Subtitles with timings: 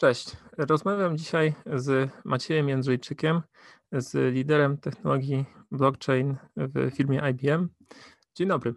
[0.00, 0.36] Cześć.
[0.58, 3.42] Rozmawiam dzisiaj z Maciejem Jędrzejczykiem,
[3.92, 7.68] z liderem technologii blockchain w firmie IBM.
[8.34, 8.74] Dzień dobry.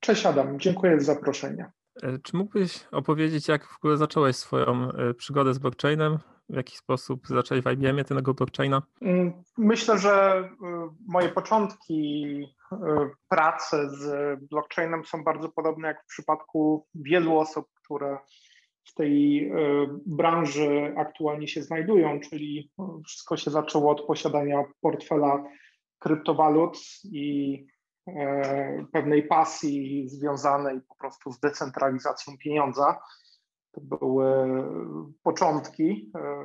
[0.00, 1.72] Cześć Adam, dziękuję za zaproszenie.
[2.02, 6.18] E, czy mógłbyś opowiedzieć, jak w ogóle zacząłeś swoją e, przygodę z blockchainem?
[6.48, 8.82] W jaki sposób zacząłeś w IBM tego blockchaina?
[9.02, 10.48] Mm, myślę, że e,
[11.08, 12.46] moje początki
[13.28, 14.10] pracy z
[14.50, 18.18] blockchainem są bardzo podobne jak w przypadku wielu osób, które
[18.90, 19.52] w tej e,
[20.06, 22.70] branży aktualnie się znajdują, czyli
[23.06, 25.44] wszystko się zaczęło od posiadania portfela
[25.98, 27.66] kryptowalut i
[28.08, 32.98] e, pewnej pasji związanej po prostu z decentralizacją pieniądza.
[33.72, 34.26] To były
[35.22, 36.44] początki, e,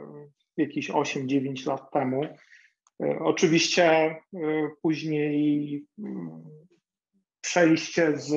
[0.57, 2.21] jakieś 8-9 lat temu.
[3.19, 4.15] Oczywiście
[4.81, 6.43] później mm,
[7.41, 8.33] przejście z,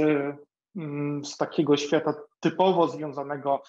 [0.76, 3.62] mm, z takiego świata typowo związanego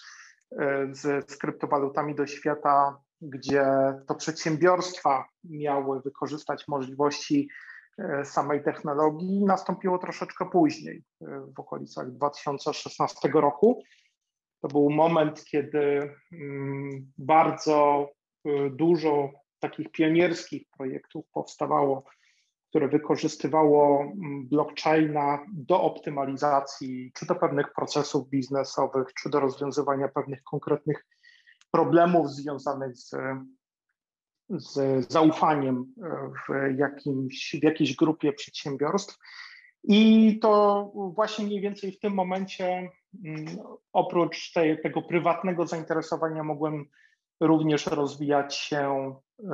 [0.91, 3.65] z, z kryptowalutami do świata, gdzie
[4.07, 7.49] to przedsiębiorstwa miały wykorzystać możliwości
[7.97, 13.83] e, samej technologii, nastąpiło troszeczkę później, e, w okolicach 2016 roku.
[14.61, 18.09] To był moment, kiedy mm, bardzo
[18.71, 22.03] dużo takich pionierskich projektów powstawało
[22.69, 30.43] które wykorzystywało mm, blockchaina do optymalizacji czy do pewnych procesów biznesowych, czy do rozwiązywania pewnych
[30.43, 31.05] konkretnych
[31.71, 33.15] problemów związanych z,
[34.49, 35.93] z zaufaniem
[36.47, 39.17] w, jakimś, w jakiejś grupie przedsiębiorstw.
[39.83, 42.89] I to właśnie mniej więcej w tym momencie,
[43.25, 43.45] mm,
[43.93, 46.85] oprócz tej, tego prywatnego zainteresowania, mogłem
[47.39, 49.45] również rozwijać się e,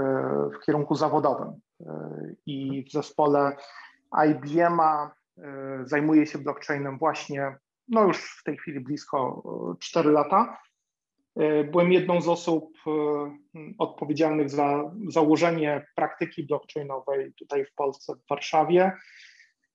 [0.54, 1.60] w kierunku zawodowym.
[1.86, 3.56] E, I w zespole
[4.28, 5.42] IBM-a e,
[5.84, 9.44] zajmuję się blockchainem właśnie, no już w tej chwili blisko
[9.80, 10.58] 4 lata.
[11.72, 12.74] Byłem jedną z osób
[13.78, 18.92] odpowiedzialnych za założenie praktyki blockchainowej tutaj w Polsce, w Warszawie,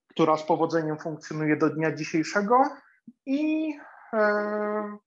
[0.09, 2.63] która z powodzeniem funkcjonuje do dnia dzisiejszego
[3.27, 3.73] i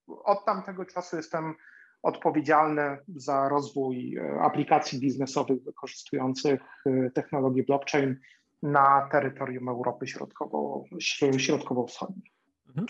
[0.08, 1.56] od tamtego czasu jestem
[2.04, 8.20] odpowiedzialny za rozwój e, aplikacji biznesowych wykorzystujących e, technologię blockchain
[8.64, 10.84] na terytorium Europy Środkowo,
[11.38, 12.32] Środkowo-Wschodniej.
[12.68, 12.88] Mhm.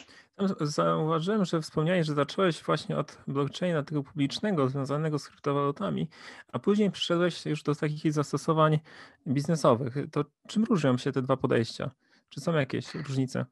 [0.61, 6.09] Zauważyłem, że wspomniałeś, że zacząłeś właśnie od blockchaina tego publicznego związanego z kryptowalutami,
[6.51, 8.79] a później przyszedłeś już do takich zastosowań
[9.27, 9.95] biznesowych.
[10.11, 11.91] To czym różnią się te dwa podejścia?
[12.29, 13.45] Czy są jakieś różnice?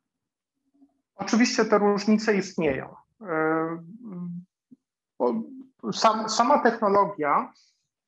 [1.16, 2.96] Oczywiście te różnice istnieją.
[5.22, 5.44] E,
[5.94, 7.54] sam, sama technologia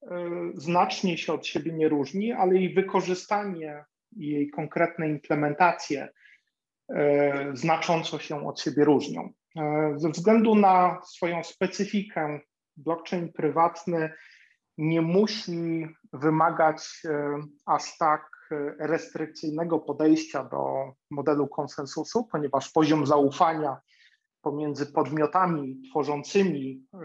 [0.04, 0.08] y,
[0.56, 3.86] znacznie się od siebie nie różni, ale jej wykorzystanie
[4.16, 6.96] jej konkretne implementacje y,
[7.54, 9.30] znacząco się od siebie różnią.
[9.58, 12.40] Y, ze względu na swoją specyfikę,
[12.78, 14.14] blockchain prywatny
[14.78, 17.02] nie musi wymagać
[17.66, 18.50] aż tak
[18.80, 23.78] restrykcyjnego podejścia do modelu konsensusu, ponieważ poziom zaufania
[24.44, 26.98] pomiędzy podmiotami tworzącymi e,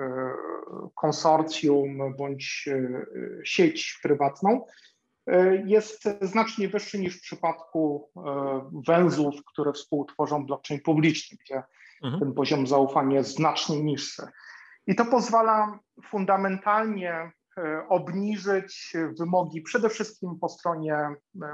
[0.94, 3.04] konsorcjum bądź e,
[3.44, 4.64] sieć prywatną
[5.26, 8.10] e, jest znacznie wyższy niż w przypadku
[8.86, 11.62] węzłów, które współtworzą blockchain publiczny, gdzie
[12.04, 12.20] mhm.
[12.20, 14.22] ten poziom zaufania jest znacznie niższy.
[14.86, 17.32] I to pozwala fundamentalnie
[17.88, 20.96] obniżyć wymogi przede wszystkim po stronie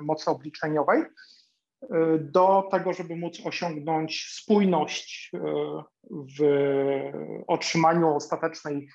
[0.02, 1.04] mocy obliczeniowej,
[2.20, 5.38] do tego, żeby móc osiągnąć spójność e,
[6.10, 6.42] w
[7.46, 8.88] otrzymaniu ostatecznej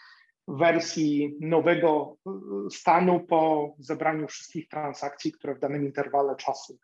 [0.47, 2.31] wersji nowego e,
[2.71, 6.79] stanu po zebraniu wszystkich transakcji, które w danym interwale czasu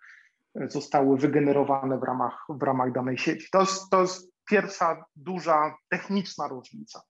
[0.55, 3.47] e, zostały wygenerowane w ramach, w ramach danej sieci.
[3.51, 7.01] To jest, to jest pierwsza duża techniczna różnica.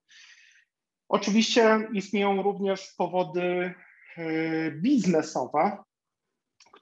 [1.08, 3.74] Oczywiście istnieją również powody
[4.82, 5.78] biznesowe,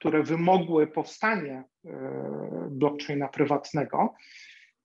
[0.05, 4.15] które wymogły powstanie e, blockchaina prywatnego.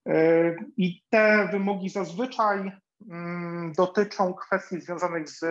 [0.07, 2.71] E, I te wymogi zazwyczaj
[3.09, 5.45] mm, dotyczą kwestii związanych z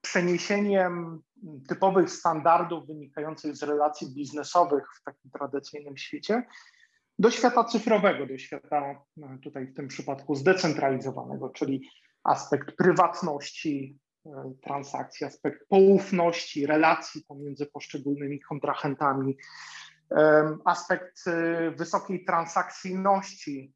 [0.00, 1.20] przeniesieniem
[1.68, 6.42] typowych standardów wynikających z relacji biznesowych w takim tradycyjnym świecie
[7.18, 11.90] do świata cyfrowego, do świata no, tutaj w tym przypadku zdecentralizowanego, czyli
[12.24, 14.05] aspekt prywatności, E,
[14.62, 19.36] transakcji, aspekt poufności, relacji pomiędzy poszczególnymi kontrahentami,
[20.64, 23.72] aspekt e, wysokiej transakcyjności,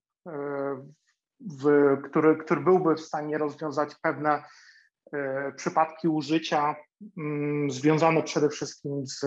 [1.41, 4.45] w, który, który byłby w stanie rozwiązać pewne
[5.57, 6.77] przypadki użycia
[7.19, 9.19] mm, związane przede wszystkim z,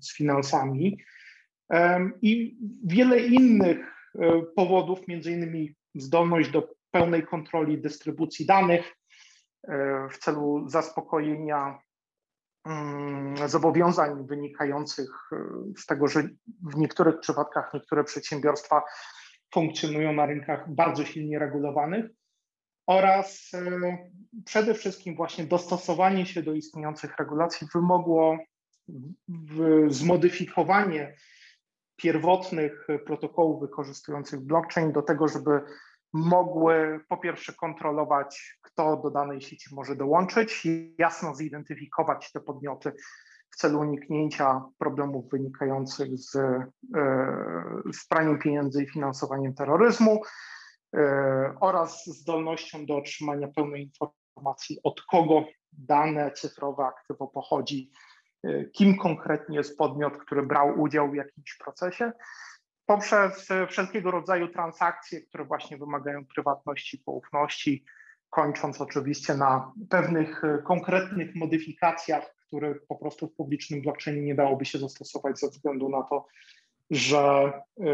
[0.00, 0.98] z finansami.
[2.22, 3.78] I wiele innych
[4.56, 8.92] powodów, między innymi zdolność do pełnej kontroli dystrybucji danych,
[10.10, 11.78] w celu zaspokojenia
[12.66, 15.10] mm, zobowiązań wynikających
[15.76, 16.22] z tego, że
[16.62, 18.82] w niektórych przypadkach niektóre przedsiębiorstwa
[19.54, 22.10] funkcjonują na rynkach bardzo silnie regulowanych
[22.86, 23.50] oraz
[24.44, 28.38] przede wszystkim właśnie dostosowanie się do istniejących regulacji wymogło
[29.88, 31.16] zmodyfikowanie
[31.96, 35.60] pierwotnych protokołów wykorzystujących blockchain do tego, żeby
[36.12, 40.66] mogły po pierwsze kontrolować, kto do danej sieci może dołączyć,
[40.98, 42.92] jasno zidentyfikować te podmioty
[43.50, 46.70] w celu uniknięcia problemów wynikających z, e,
[47.92, 50.22] z praniem pieniędzy i finansowaniem terroryzmu
[50.96, 57.90] e, oraz zdolnością do otrzymania pełnej informacji, od kogo dane cyfrowe aktywo pochodzi,
[58.44, 62.12] e, kim konkretnie jest podmiot, który brał udział w jakimś procesie
[62.90, 67.84] poprzez wszelkiego rodzaju transakcje, które właśnie wymagają prywatności, poufności,
[68.30, 74.64] kończąc oczywiście na pewnych e, konkretnych modyfikacjach, które po prostu w publicznym blockchainie nie dałoby
[74.64, 76.26] się zastosować ze względu na to,
[76.90, 77.84] że e,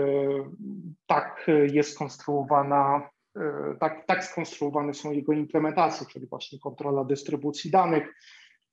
[1.07, 3.41] tak jest skonstruowana, e,
[3.81, 8.15] tak, tak skonstruowane są jego implementacje, czyli właśnie kontrola dystrybucji danych,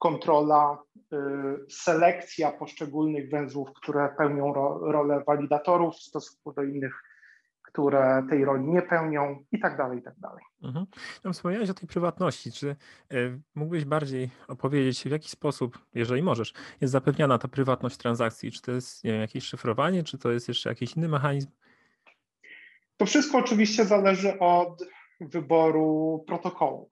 [0.03, 0.77] kontrola,
[1.13, 1.17] y,
[1.69, 7.03] selekcja poszczególnych węzłów, które pełnią ro, rolę walidatorów w stosunku do innych,
[7.61, 10.43] które tej roli nie pełnią i tak dalej, i tak dalej.
[10.63, 10.85] Mhm.
[11.23, 12.51] No, wspomniałeś o tej prywatności.
[12.51, 12.75] Czy
[13.13, 18.51] y, mógłbyś bardziej opowiedzieć, w jaki sposób, jeżeli możesz, jest zapewniana ta prywatność transakcji?
[18.51, 21.49] Czy to jest wiem, jakieś szyfrowanie, czy to jest jeszcze jakiś inny mechanizm?
[22.97, 24.83] To wszystko oczywiście zależy od
[25.21, 26.91] wyboru protokołu.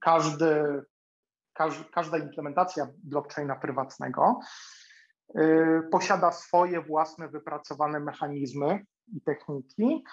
[0.00, 0.46] Każdy
[1.92, 4.40] każda implementacja blockchaina prywatnego
[5.38, 8.84] y, posiada swoje własne wypracowane mechanizmy
[9.16, 10.04] i techniki,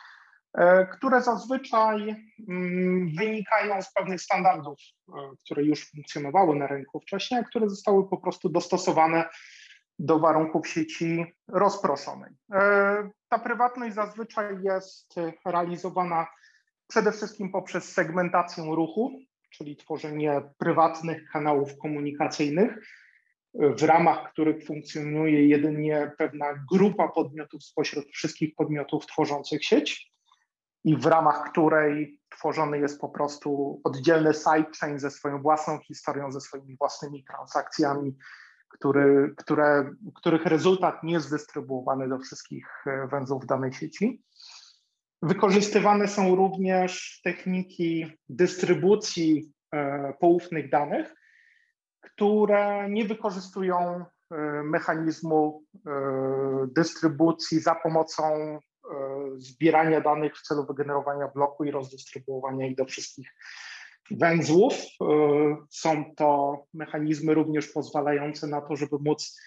[0.57, 0.61] y,
[0.91, 2.15] które zazwyczaj
[2.49, 4.77] mm, wynikają z pewnych standardów,
[5.09, 5.11] y,
[5.45, 9.29] które już funkcjonowały na rynku wcześniej, a które zostały po prostu dostosowane
[9.99, 12.31] do warunków sieci rozproszonej.
[13.29, 15.15] Ta prywatność zazwyczaj jest
[15.45, 16.27] realizowana
[16.87, 19.19] przede wszystkim poprzez segmentację ruchu,
[19.53, 22.87] czyli tworzenie prywatnych kanałów komunikacyjnych,
[23.53, 30.13] w ramach których funkcjonuje jedynie pewna grupa podmiotów spośród wszystkich podmiotów tworzących sieć
[30.83, 36.41] i w ramach której tworzony jest po prostu oddzielny sidechain ze swoją własną historią, ze
[36.41, 38.15] swoimi własnymi transakcjami,
[38.69, 44.23] który, które, których rezultat nie jest dystrybuowany do wszystkich e, węzłów danej sieci.
[45.23, 51.15] Wykorzystywane są również techniki dystrybucji e, poufnych danych,
[52.01, 54.05] które nie wykorzystują e,
[54.63, 55.91] mechanizmu e,
[56.75, 58.23] dystrybucji za pomocą
[59.35, 63.35] zbierania danych w celu wygenerowania bloku i rozdystrybuowania ich do wszystkich
[64.11, 64.73] węzłów.
[65.69, 69.39] Są to mechanizmy również pozwalające na to, żeby móc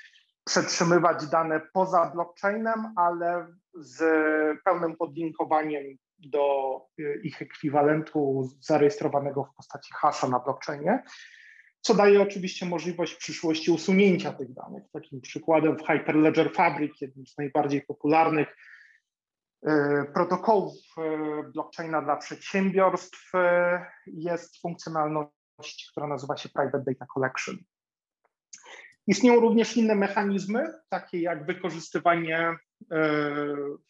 [0.46, 4.00] przetrzymywać dane poza blockchainem, ale z
[4.64, 5.84] pełnym podlinkowaniem
[6.18, 11.02] do y, ich ekwiwalentu zarejestrowanego w postaci hasza na blockchainie,
[11.80, 14.82] co daje oczywiście możliwość w przyszłości usunięcia tych danych.
[14.92, 19.70] Takim przykładem w Hyperledger Fabric, jednym z najbardziej popularnych y,
[20.14, 23.32] protokołów y, blockchaina dla przedsiębiorstw,
[24.06, 27.56] jest funkcjonalność, która nazywa się Private Data Collection.
[29.06, 32.56] Istnieją również inne mechanizmy, takie jak wykorzystywanie
[32.92, 33.16] e,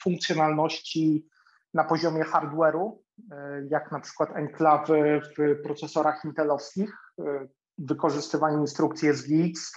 [0.02, 1.26] funkcjonalności
[1.74, 2.98] na poziomie hardware'u,
[3.32, 9.72] e, jak na przykład enklawy w procesorach intelowskich, e, wykorzystywanie instrukcji SGX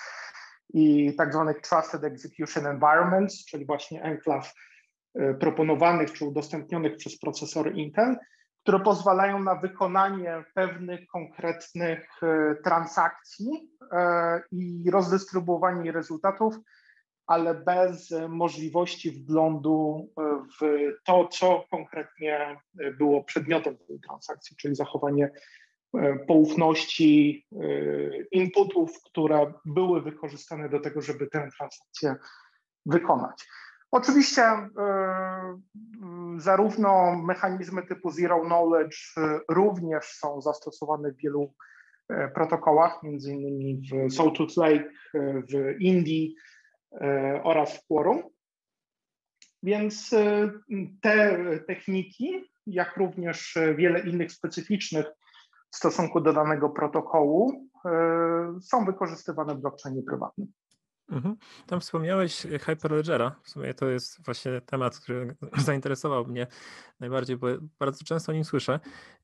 [0.74, 4.54] i tak zwanych Trusted Execution Environments, czyli właśnie enklaw
[5.40, 8.18] proponowanych czy udostępnionych przez procesory Intel,
[8.64, 16.56] które pozwalają na wykonanie pewnych konkretnych e, transakcji e, i rozdystrybuowanie rezultatów,
[17.28, 20.22] ale bez możliwości wglądu e,
[20.62, 22.58] w to, co konkretnie
[22.98, 25.32] było przedmiotem tej transakcji, czyli zachowanie
[26.28, 27.46] poufności
[28.32, 32.16] inputów, które były wykorzystane do tego, żeby tę transakcję
[32.86, 33.48] wykonać.
[33.92, 34.70] Oczywiście e,
[36.38, 41.54] zarówno mechanizmy typu Zero Knowledge e, również są zastosowane w wielu
[42.10, 46.36] e, protokołach, między innymi w Sawtooth Lake, w Indii
[47.44, 48.24] oraz w Quorum.
[49.64, 50.10] Więc
[51.02, 55.06] te techniki, jak również wiele innych specyficznych
[55.72, 57.70] w stosunku do danego protokołu,
[58.62, 60.48] są wykorzystywane w blockchainie prywatnym.
[61.12, 61.36] Mhm.
[61.68, 63.36] Tam wspomniałeś Hyperledgera.
[63.44, 65.36] W sumie to jest właśnie temat, który
[65.68, 66.48] zainteresował mnie
[67.00, 67.48] najbardziej, bo
[67.80, 68.80] bardzo często o nim słyszę.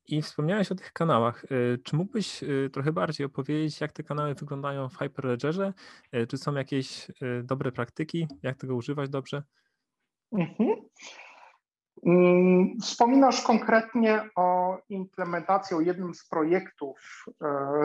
[0.08, 1.44] I wspomniałeś o tych kanałach.
[1.44, 5.72] Y, czy mógłbyś y, trochę bardziej opowiedzieć, jak te kanały wyglądają w Hyperledgerze?
[6.14, 7.06] Y, czy są jakieś
[7.44, 8.28] dobre praktyki?
[8.42, 9.42] Jak tego używać dobrze?
[10.32, 10.68] Mhm.
[12.06, 16.98] Mm, wspominasz konkretnie o implementacji, o jednym z projektów
[17.28, 17.32] e,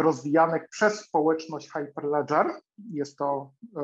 [0.01, 2.45] rozwijanych przez społeczność Hyperledger.
[2.91, 3.81] Jest to, e,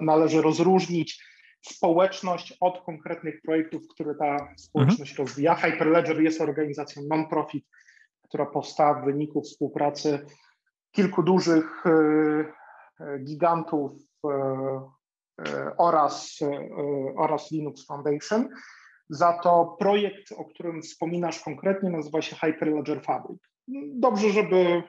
[0.00, 1.24] należy rozróżnić
[1.62, 5.26] społeczność od konkretnych projektów, które ta społeczność mhm.
[5.26, 5.54] rozwija.
[5.54, 7.64] Hyperledger jest organizacją non-profit,
[8.22, 10.26] która powstała w wyniku współpracy
[10.90, 13.92] kilku dużych e, gigantów
[15.78, 16.38] oraz,
[17.16, 18.48] oraz Linux Foundation.
[19.08, 23.38] Za to projekt, o którym wspominasz konkretnie, nazywa się Hyperledger Fabric.
[23.94, 24.82] Dobrze, żeby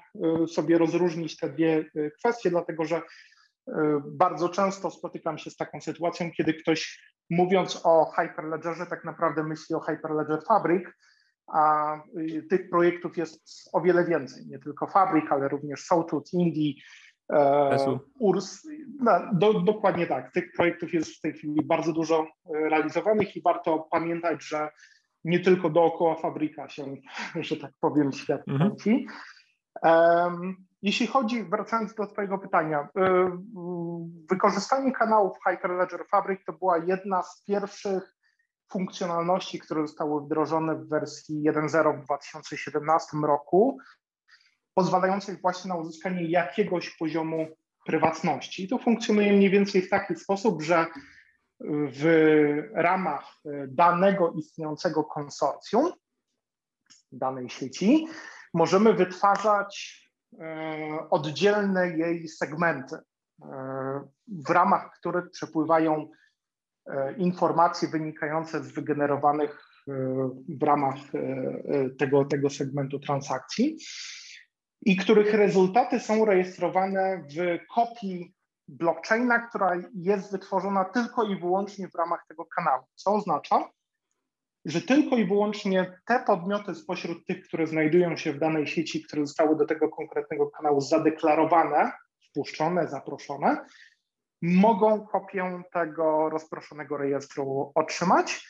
[0.44, 3.72] y, sobie rozróżnić te dwie y, kwestie, dlatego że y,
[4.06, 9.76] bardzo często spotykam się z taką sytuacją, kiedy ktoś mówiąc o Hyperledgerze tak naprawdę myśli
[9.76, 10.84] o Hyperledger Fabric,
[11.54, 11.94] a
[12.50, 17.07] tych projektów jest o wiele więcej, nie tylko Fabric, ale również Sawtooth, Indie, E,
[18.20, 18.68] URS,
[19.00, 20.32] no, do, dokładnie tak.
[20.32, 24.70] Tych projektów jest w tej chwili bardzo dużo e, realizowanych i warto pamiętać, że
[25.24, 26.96] nie tylko dookoła fabryka się,
[27.36, 28.70] że tak powiem, świat mhm.
[28.70, 29.08] kręci.
[29.84, 33.38] Um, jeśli chodzi, wracając do Twojego pytania, e,
[34.30, 38.18] wykorzystanie kanałów Hyperledger Fabric to była jedna z pierwszych
[38.72, 43.78] funkcjonalności, które zostały wdrożone w wersji 1.0 w 2017 roku
[44.78, 47.48] pozwalających właśnie na uzyskanie jakiegoś poziomu
[47.86, 48.64] prywatności.
[48.64, 50.86] I to funkcjonuje mniej więcej w taki sposób, że
[51.70, 52.04] w
[52.74, 53.24] ramach
[53.68, 55.92] danego istniejącego konsorcjum,
[57.12, 58.08] danej sieci,
[58.54, 60.02] możemy wytwarzać
[60.40, 63.02] e, oddzielne jej segmenty, e,
[64.28, 66.10] w ramach których przepływają
[66.86, 69.64] e, informacje wynikające z wygenerowanych
[70.60, 70.96] w ramach
[72.00, 73.78] tego, tego segmentu transakcji
[74.88, 78.34] i których rezultaty są rejestrowane w kopii
[78.68, 83.70] blockchaina, która jest wytworzona tylko i wyłącznie w ramach tego kanału, co oznacza,
[84.66, 89.26] że tylko i wyłącznie te podmioty spośród tych, które znajdują się w danej sieci, które
[89.26, 91.92] zostały do tego konkretnego kanału zadeklarowane,
[92.30, 93.66] wpuszczone, zaproszone,
[94.42, 98.48] mogą kopię tego rozproszonego rejestru otrzymać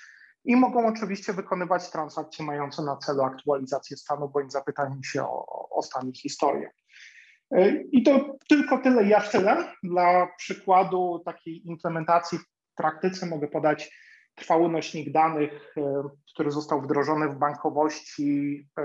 [0.47, 5.83] i mogą oczywiście wykonywać transakcje mające na celu aktualizację stanu bądź zapytanie się o, o
[5.83, 6.71] stan i historię.
[7.51, 9.73] E, I to tylko tyle, ja tyle.
[9.83, 13.91] Dla przykładu takiej implementacji w praktyce mogę podać
[14.35, 18.83] trwały nośnik danych, e, który został wdrożony w bankowości e,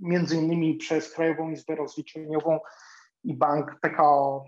[0.00, 2.58] między innymi przez Krajową Izbę Rozliczeniową
[3.24, 4.44] i bank PKO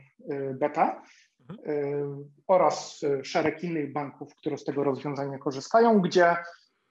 [0.54, 1.00] BP.
[1.50, 2.06] Y,
[2.46, 6.36] oraz y, szereg innych banków, które z tego rozwiązania korzystają, gdzie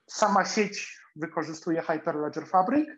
[0.08, 2.90] sama sieć wykorzystuje Hyperledger Fabric,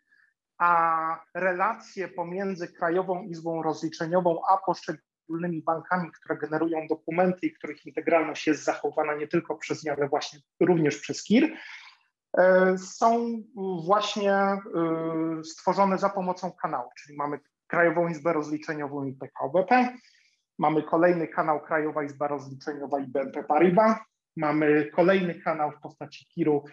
[0.57, 8.47] a relacje pomiędzy Krajową Izbą Rozliczeniową a poszczególnymi bankami, które generują dokumenty i których integralność
[8.47, 13.37] jest zachowana nie tylko przez nie, ale właśnie również przez KIR, y, są
[13.85, 14.57] właśnie
[15.43, 19.93] stworzone za pomocą kanału, czyli mamy Krajową Izbę Rozliczeniową i PKO BP,
[20.59, 23.97] Mamy kolejny kanał Krajowa Izba Rozliczeniowa i BNP Paribas.
[24.37, 26.63] Mamy kolejny kanał w postaci Kiru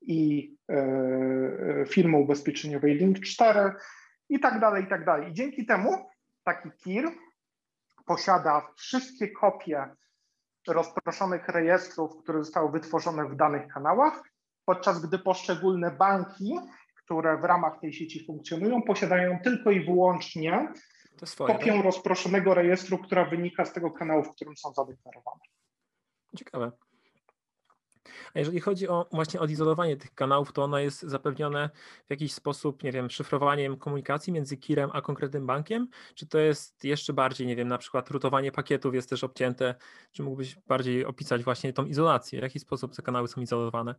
[0.00, 3.72] i e, firmy ubezpieczeniowej Link 4
[4.28, 5.30] i tak dalej, i tak dalej.
[5.30, 5.90] I dzięki temu
[6.44, 7.04] taki KIR
[8.06, 9.88] posiada wszystkie kopie
[10.68, 14.22] rozproszonych rejestrów, które zostały wytworzone w danych kanałach,
[14.64, 16.54] podczas gdy poszczególne banki,
[17.04, 20.72] które w ramach tej sieci funkcjonują, posiadają tylko i wyłącznie
[21.24, 21.84] swoje, kopię tak?
[21.84, 25.40] rozproszonego rejestru, która wynika z tego kanału, w którym są zadeklarowane.
[26.36, 26.72] Ciekawe.
[28.34, 31.70] A jeżeli chodzi o właśnie odizolowanie tych kanałów, to ono jest zapewnione
[32.06, 35.88] w jakiś sposób, nie wiem, szyfrowaniem komunikacji między KIR-em a konkretnym bankiem?
[36.14, 39.74] Czy to jest jeszcze bardziej, nie wiem, na przykład rutowanie pakietów jest też obcięte?
[40.12, 42.40] Czy mógłbyś bardziej opisać właśnie tą izolację?
[42.40, 43.94] W jaki sposób te kanały są izolowane?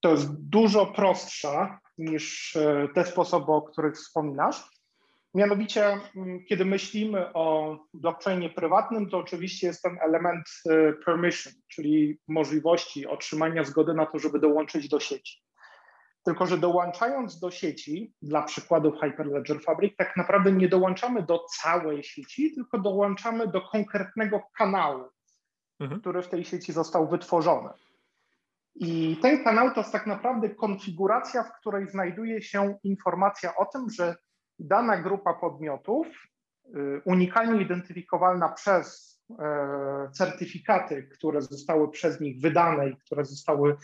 [0.00, 4.79] To jest dużo prostsze niż e, te sposoby, o których wspominasz.
[5.34, 12.20] Mianowicie, mm, kiedy myślimy o blockchainie prywatnym, to oczywiście jest ten element y, permission, czyli
[12.28, 15.42] możliwości otrzymania zgody na to, żeby dołączyć do sieci.
[16.24, 22.04] Tylko, że dołączając do sieci, dla przykładu Hyperledger Fabric, tak naprawdę nie dołączamy do całej
[22.04, 25.04] sieci, tylko dołączamy do konkretnego kanału,
[25.80, 26.00] mhm.
[26.00, 27.70] który w tej sieci został wytworzony.
[28.74, 33.90] I ten kanał to jest tak naprawdę konfiguracja, w której znajduje się informacja o tym,
[33.90, 34.16] że
[34.60, 36.06] dana grupa podmiotów,
[36.66, 39.10] y, unikalnie identyfikowalna przez
[40.12, 43.76] certyfikaty, które zostały przez nich wydane i które zostały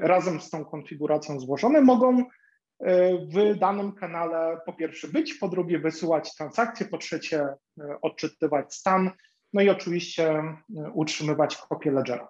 [0.00, 2.24] razem z tą konfiguracją złożone, mogą
[3.32, 7.48] w danym kanale po pierwsze być, po drugie wysyłać transakcje, po trzecie
[8.02, 9.10] odczytywać stan,
[9.52, 10.42] no i oczywiście
[10.94, 12.28] utrzymywać kopię ledgera.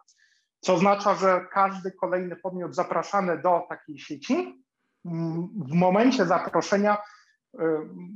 [0.61, 4.65] Co oznacza, że każdy kolejny podmiot zapraszany do takiej sieci
[5.69, 6.97] w momencie zaproszenia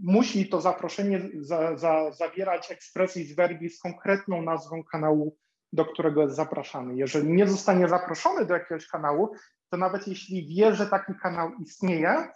[0.02, 5.36] musi to zaproszenie za, za, zawierać expressis verbis z konkretną nazwą kanału,
[5.72, 6.96] do którego jest zapraszany.
[6.96, 9.34] Jeżeli nie zostanie zaproszony do jakiegoś kanału,
[9.70, 12.28] to nawet jeśli wie, że taki kanał istnieje,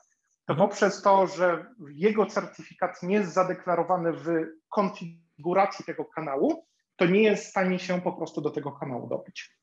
[0.46, 0.68] to mhm.
[0.68, 4.26] poprzez to, że jego certyfikat nie jest zadeklarowany w
[4.68, 6.66] konfiguracji tego kanału,
[6.96, 9.58] to nie jest w stanie się po prostu do tego kanału dobyć.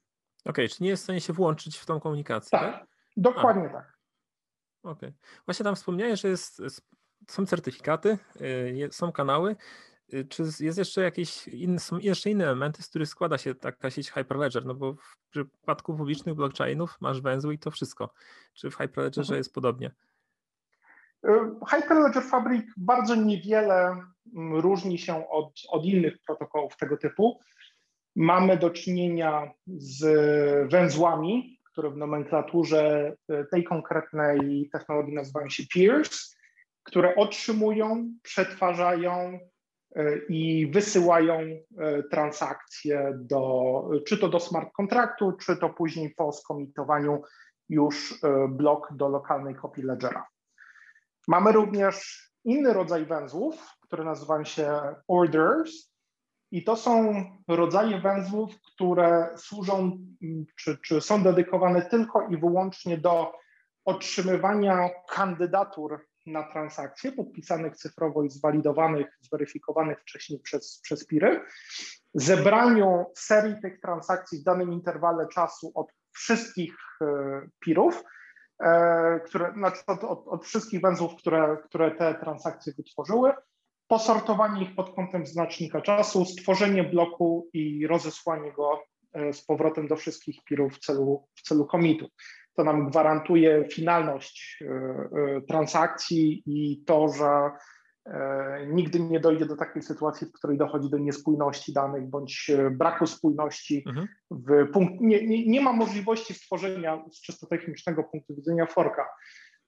[0.45, 2.59] Okej, okay, czy nie jest w stanie się włączyć w tą komunikację?
[2.59, 2.87] Tak, tak?
[3.17, 3.73] dokładnie A.
[3.73, 3.99] tak.
[4.83, 5.09] Okej.
[5.09, 5.13] Okay.
[5.45, 6.59] Właśnie tam wspomniałeś, że jest,
[7.29, 9.55] są certyfikaty, y, są kanały.
[10.13, 13.89] Y, czy jest jeszcze jakieś inne, są jeszcze inne elementy, z których składa się taka
[13.89, 14.65] sieć Hyperledger?
[14.65, 18.13] No bo w przypadku publicznych blockchainów masz węzły i to wszystko.
[18.53, 19.37] Czy w Hyperledgerze mhm.
[19.37, 19.91] jest podobnie?
[21.25, 21.29] Y,
[21.69, 24.03] Hyperledger Fabric bardzo niewiele
[24.35, 27.39] mm, różni się od, od innych protokołów tego typu.
[28.15, 30.01] Mamy do czynienia z
[30.71, 33.15] węzłami, które w nomenklaturze
[33.51, 36.38] tej konkretnej technologii nazywają się peers,
[36.89, 39.39] które otrzymują, przetwarzają
[39.95, 46.31] e, i wysyłają e, transakcje do, czy to do smart kontraktu, czy to później po
[46.31, 47.21] skomitowaniu
[47.69, 48.19] już
[48.49, 50.27] blok do lokalnej kopii ledgera.
[51.27, 55.89] Mamy również inny rodzaj węzłów, które nazywają się orders,
[56.51, 59.97] i to są rodzaje węzłów, które służą
[60.55, 63.33] czy, czy są dedykowane tylko i wyłącznie do
[63.85, 71.41] otrzymywania kandydatur na transakcje podpisanych cyfrowo i zwalidowanych, zweryfikowanych wcześniej przez, przez PIRy,
[72.13, 77.05] zebraniu serii tych transakcji w danym interwale czasu od wszystkich e,
[77.59, 78.03] PIRów,
[78.63, 83.33] e, które, znaczy od, od, od wszystkich węzłów, które, które te transakcje wytworzyły,
[83.87, 89.95] posortowanie ich pod kątem znacznika czasu, stworzenie bloku i rozesłanie go e, z powrotem do
[89.95, 92.07] wszystkich pirów w celu, w celu komitu.
[92.59, 97.51] To nam gwarantuje finalność e, e, transakcji i to, że
[98.67, 103.83] nigdy nie dojdzie do takiej sytuacji, w której dochodzi do niespójności danych bądź braku spójności.
[103.87, 104.07] Mhm.
[104.31, 109.09] W punkt, nie, nie, nie ma możliwości stworzenia z czysto technicznego punktu widzenia forka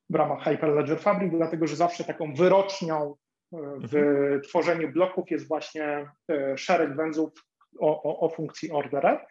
[0.10, 3.15] w ramach Hyperledger Fabric, dlatego że zawsze taką wyrocznią
[3.82, 4.41] w mhm.
[4.41, 7.32] tworzeniu bloków jest właśnie e, szereg węzłów
[7.80, 9.25] o, o, o funkcji orderer.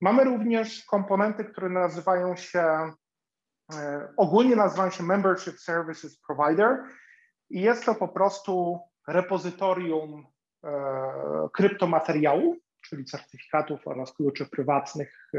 [0.00, 2.92] Mamy również komponenty, które nazywają się,
[3.72, 6.78] e, ogólnie nazywają się Membership Services Provider
[7.50, 8.78] i jest to po prostu
[9.08, 10.26] repozytorium
[10.64, 10.70] e,
[11.52, 12.56] kryptomateriału,
[12.88, 15.30] czyli certyfikatów oraz kluczy prywatnych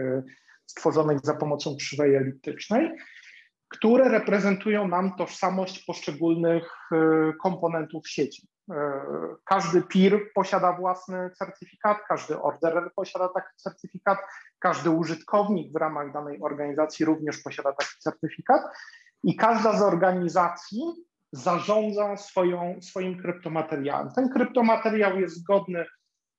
[0.65, 2.91] stworzonych za pomocą krzywej eliptycznej,
[3.69, 6.97] które reprezentują nam tożsamość poszczególnych e,
[7.41, 8.47] komponentów sieci.
[8.71, 9.01] E,
[9.43, 14.19] każdy peer posiada własny certyfikat, każdy orderer posiada taki certyfikat,
[14.59, 18.61] każdy użytkownik w ramach danej organizacji również posiada taki certyfikat
[19.23, 20.81] i każda z organizacji
[21.31, 24.11] zarządza swoją, swoim kryptomateriałem.
[24.11, 25.85] Ten kryptomateriał jest zgodny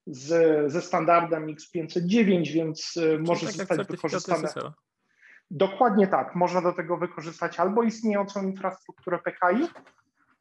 [0.06, 4.48] z, ze standardem X509, więc e, Czyli może tak zostać wykorzystany.
[5.50, 6.34] Dokładnie tak.
[6.34, 9.68] Można do tego wykorzystać albo istniejącą infrastrukturę PKI,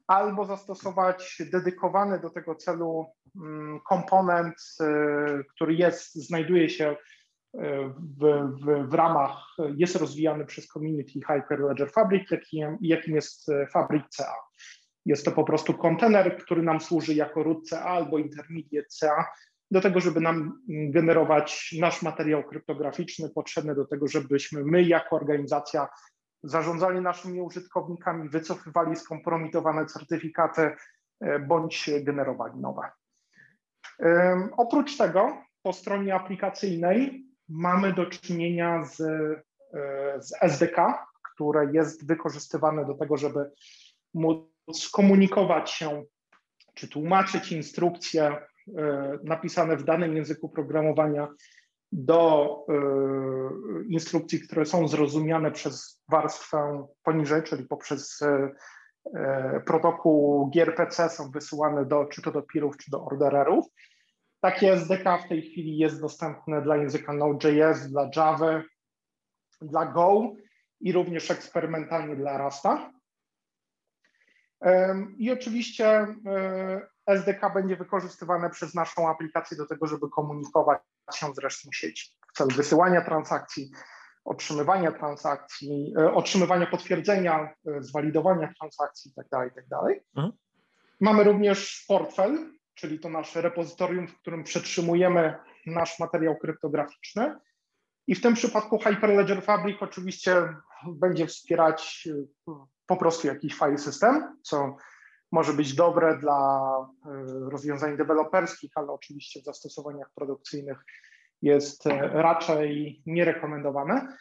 [0.08, 6.98] albo zastosować dedykowany do tego celu mm, komponent, y, który jest, znajduje się y,
[8.20, 14.04] w, w, w ramach, jest rozwijany przez community Hyperledger Fabric, jakim, jakim jest y, Fabric
[14.10, 14.34] CA.
[15.06, 19.26] Jest to po prostu kontener, który nam służy jako root CA albo intermediate CA,
[19.72, 25.88] do tego, żeby nam generować nasz materiał kryptograficzny potrzebny do tego, żebyśmy my jako organizacja
[26.46, 30.76] zarządzali naszymi użytkownikami, wycofywali skompromitowane certyfikaty
[31.22, 32.82] e, bądź generowali nowe.
[34.58, 39.42] Oprócz tego po stronie aplikacyjnej mamy do czynienia z, e,
[40.22, 43.52] z SDK, które jest wykorzystywane do tego, żeby
[44.14, 46.04] móc komunikować się
[46.74, 48.38] czy tłumaczyć instrukcje
[48.78, 51.28] E, napisane w danym języku programowania
[51.98, 52.74] do e,
[53.90, 62.06] instrukcji, które są zrozumiane przez warstwę poniżej, czyli poprzez e, protokół gRPC są wysyłane do,
[62.06, 63.66] czy to do peerów, czy do ordererów.
[64.42, 68.64] Takie SDK w tej chwili jest dostępne dla języka Node.js, dla Java,
[69.62, 70.34] dla Go
[70.82, 72.92] i również eksperymentalnie dla Rasta.
[75.18, 76.08] I oczywiście
[77.08, 80.82] SDK będzie wykorzystywane przez naszą aplikację do tego, żeby komunikować
[81.14, 83.72] się z resztą sieci w celu wysyłania transakcji,
[84.26, 89.30] otrzymywania transakcji, e, otrzymywania potwierdzenia, e, zwalidowania transakcji itd.
[89.30, 89.68] Tak itd.
[89.70, 90.34] Tak mhm.
[91.00, 97.36] Mamy również portfel, czyli to nasze repozytorium, w którym przetrzymujemy nasz materiał kryptograficzny.
[98.08, 100.56] I w tym przypadku Hyperledger Fabric oczywiście
[100.88, 102.52] będzie wspierać e,
[102.88, 104.76] po prostu jakiś file system, co
[105.32, 106.70] może być dobre dla
[107.50, 110.78] rozwiązań deweloperskich, ale oczywiście w zastosowaniach produkcyjnych
[111.42, 114.18] jest e, raczej nierekomendowane.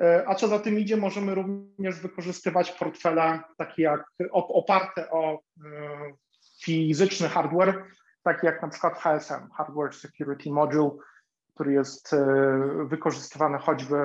[0.00, 5.40] E, a co za tym idzie, możemy również wykorzystywać portfele takie jak oparte o e,
[6.62, 7.84] fizyczny hardware,
[8.22, 10.90] takie jak na przykład HSM, Hardware Security Module,
[11.60, 12.16] który jest
[12.84, 13.96] wykorzystywany choćby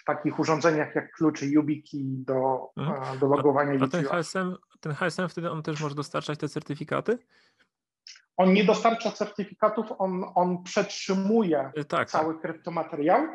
[0.00, 3.18] w takich urządzeniach jak klucze YubiKey do, mhm.
[3.18, 3.72] do logowania.
[3.80, 7.18] A, a ten, HSM, ten HSM wtedy on też może dostarczać te certyfikaty?
[8.36, 12.42] On nie dostarcza certyfikatów, on, on przetrzymuje e, tak, tak, cały tak.
[12.42, 13.26] kryptomateriał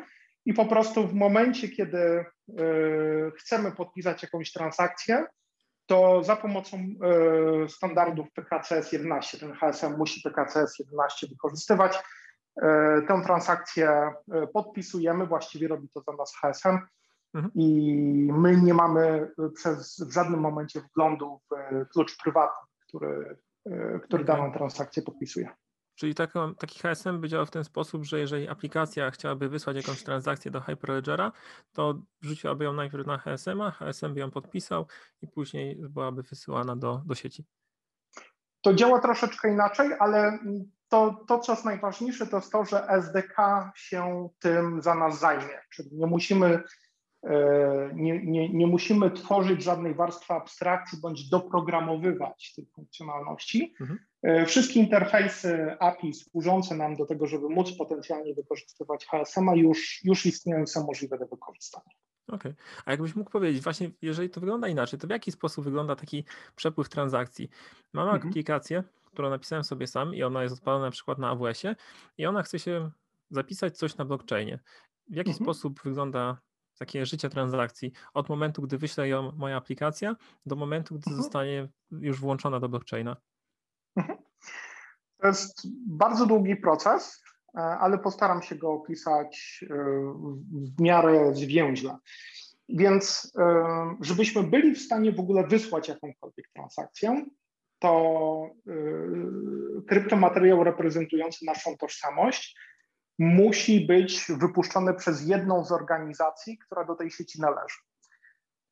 [0.44, 5.26] i po prostu w momencie, kiedy y, chcemy podpisać jakąś transakcję,
[5.86, 6.78] to za pomocą
[7.64, 11.98] y, standardów PKCS 11, ten HSM musi PKCS 11 wykorzystywać,
[13.08, 14.12] tę transakcję
[14.52, 16.78] podpisujemy, właściwie robi to za nas HSM
[17.34, 17.52] mhm.
[17.54, 23.36] i my nie mamy przez, w żadnym momencie wglądu w klucz prywatny, który
[23.70, 25.48] E, który daną transakcję podpisuje.
[25.94, 30.02] Czyli taką, taki HSM by działał w ten sposób, że jeżeli aplikacja chciałaby wysłać jakąś
[30.02, 31.32] transakcję do Hyperledgera,
[31.72, 34.86] to wrzuciłaby ją najpierw na HSM-a, HSM by ją podpisał
[35.22, 37.44] i później byłaby wysyłana do, do sieci.
[38.60, 40.38] To działa troszeczkę inaczej, ale
[40.94, 45.58] to, to, co jest najważniejsze, to jest to, że SDK się tym za nas zajmie.
[45.70, 46.62] Czyli nie musimy
[47.24, 53.74] E, nie, nie, nie musimy tworzyć żadnej warstwy abstrakcji bądź doprogramowywać tych funkcjonalności.
[53.80, 53.98] Mhm.
[54.22, 60.26] E, wszystkie interfejsy API służące nam do tego, żeby móc potencjalnie wykorzystywać HSM-a już, już
[60.26, 61.94] istnieją są możliwe do wykorzystania.
[62.28, 62.52] Okej.
[62.52, 62.54] Okay.
[62.84, 66.24] A jakbyś mógł powiedzieć, właśnie jeżeli to wygląda inaczej, to w jaki sposób wygląda taki
[66.56, 67.48] przepływ transakcji?
[67.92, 68.28] Mam mhm.
[68.28, 71.76] aplikację, którą napisałem sobie sam i ona jest odpalona na przykład na AWS-ie
[72.18, 72.90] i ona chce się
[73.30, 74.58] zapisać coś na blockchainie.
[75.08, 75.44] W jaki mhm.
[75.44, 76.38] sposób wygląda
[76.78, 81.22] takie życie transakcji od momentu, gdy wyśle ją moja aplikacja, do momentu, gdy mhm.
[81.22, 83.16] zostanie już włączona do blockchaina?
[83.96, 84.18] Mhm.
[85.20, 87.22] To jest bardzo długi proces,
[87.54, 89.74] e, ale postaram się go opisać e,
[90.50, 91.98] w miarę zwięźle.
[92.68, 97.26] Więc, e, żebyśmy byli w stanie w ogóle wysłać jakąkolwiek transakcję,
[97.84, 98.50] to
[99.88, 102.56] kryptomateriał reprezentujący naszą tożsamość
[103.18, 107.76] musi być wypuszczony przez jedną z organizacji, która do tej sieci należy.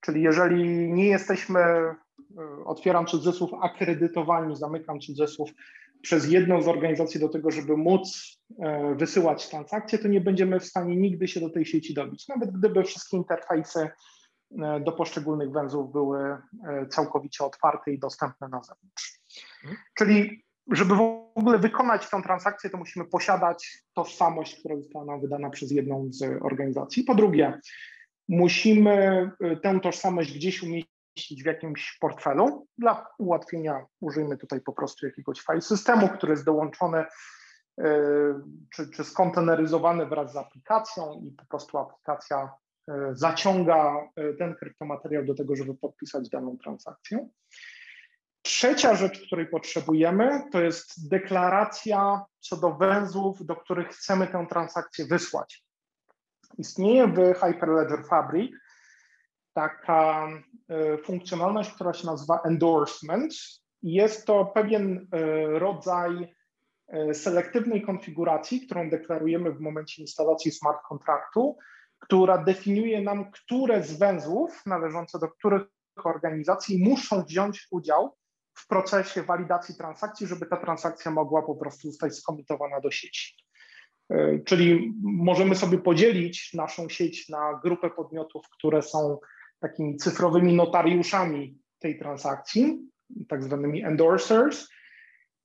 [0.01, 1.95] Czyli jeżeli nie jesteśmy, e,
[2.65, 5.51] otwieram cudzysłów, akredytowani, zamykam cudzysłów,
[6.03, 10.65] przez jedną z organizacji do tego, żeby móc e, wysyłać transakcje, to nie będziemy w
[10.65, 12.29] stanie nigdy się do tej sieci dobić.
[12.29, 13.91] Nawet gdyby wszystkie interfejsy
[14.81, 16.37] do poszczególnych węzłów były
[16.91, 19.21] całkowicie otwarte i dostępne na zewnątrz.
[19.65, 19.83] Mhm.
[19.95, 21.01] Czyli żeby w
[21.35, 26.43] ogóle wykonać tę transakcję, to musimy posiadać tożsamość, która została nam wydana przez jedną z
[26.43, 27.05] organizacji.
[27.05, 27.61] Po drugie,
[28.29, 32.67] musimy y, tę tożsamość gdzieś umieścić w jakimś portfelu.
[32.79, 37.05] Dla ułatwienia użyjmy tutaj po prostu jakiegoś file systemu, który jest dołączony
[38.71, 42.51] czy, czy skonteneryzowany wraz z aplikacją i po prostu aplikacja
[43.13, 47.29] zaciąga ten kryptomateriał do tego, żeby podpisać daną transakcję.
[48.43, 55.07] Trzecia rzecz, której potrzebujemy, to jest deklaracja co do węzłów, do których chcemy tę transakcję
[55.07, 55.65] wysłać.
[56.59, 58.53] Istnieje w Hyperledger Fabric
[59.53, 60.29] taka
[60.69, 63.35] e, funkcjonalność, która się nazywa endorsement.
[63.83, 65.19] Jest to pewien e,
[65.59, 66.35] rodzaj
[66.89, 71.57] e, selektywnej konfiguracji, którą deklarujemy w momencie instalacji smart kontraktu,
[72.03, 75.63] która definiuje nam, które z węzłów należące do których
[76.05, 78.17] organizacji muszą wziąć udział
[78.55, 83.35] w procesie walidacji transakcji, żeby ta transakcja mogła po prostu zostać skomitowana do sieci.
[84.11, 89.19] E, czyli możemy sobie podzielić naszą sieć na grupę podmiotów, które są
[89.61, 92.79] takimi cyfrowymi notariuszami tej transakcji,
[93.29, 94.69] tak zwanymi endorsers,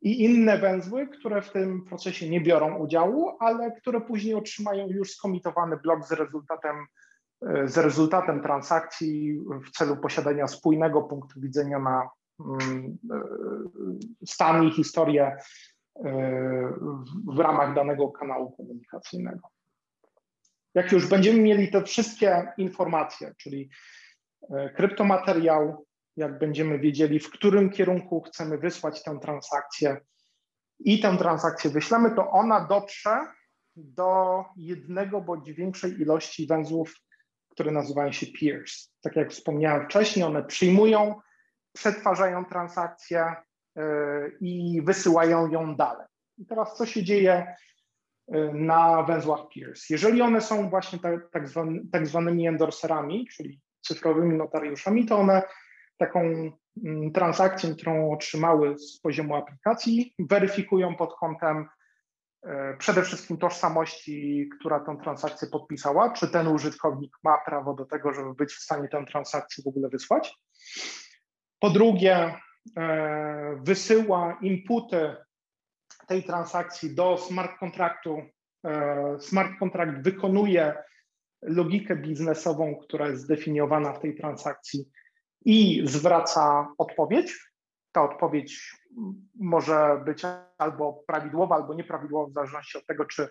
[0.01, 5.11] i inne węzły, które w tym procesie nie biorą udziału, ale które później otrzymają już
[5.11, 6.75] skomitowany blok z rezultatem,
[7.47, 13.21] e, z rezultatem transakcji w celu posiadania spójnego punktu widzenia na Mm, e,
[14.25, 16.13] stan i historię e,
[17.27, 19.47] w ramach danego kanału komunikacyjnego.
[20.73, 23.69] Jak już będziemy mieli te wszystkie informacje, czyli
[24.75, 25.86] kryptomateriał,
[26.17, 29.97] jak będziemy wiedzieli, w którym kierunku chcemy wysłać tę transakcję
[30.79, 33.27] i tę transakcję wyślemy, to ona dotrze
[33.75, 36.93] do jednego bądź większej ilości węzłów,
[37.49, 38.91] które nazywają się peers.
[39.01, 41.15] Tak jak wspomniałem wcześniej, one przyjmują,
[41.73, 43.35] przetwarzają transakcję
[43.75, 46.07] yy, i wysyłają ją dalej.
[46.37, 47.55] I teraz co się dzieje
[48.27, 49.89] yy, na węzłach peers?
[49.89, 51.43] Jeżeli one są właśnie tak, tak,
[51.91, 55.41] tak zwanymi endorserami, czyli cyfrowymi notariuszami, to one
[55.97, 56.51] taką
[56.85, 61.65] mm, transakcję, którą otrzymały z poziomu aplikacji, weryfikują pod kątem
[62.43, 68.13] e, przede wszystkim tożsamości, która tę transakcję podpisała, czy ten użytkownik ma prawo do tego,
[68.13, 70.35] żeby być w stanie tę transakcję w ogóle wysłać.
[71.59, 72.35] Po drugie,
[72.77, 75.15] e, wysyła inputy
[76.07, 78.21] tej transakcji do smart kontraktu.
[78.65, 80.73] E, smart kontrakt wykonuje
[81.41, 84.89] logikę biznesową, która jest zdefiniowana w tej transakcji
[85.45, 87.51] i zwraca odpowiedź.
[87.91, 88.77] Ta odpowiedź
[89.35, 90.21] może być
[90.57, 93.29] albo prawidłowa, albo nieprawidłowa, w zależności od tego, czy,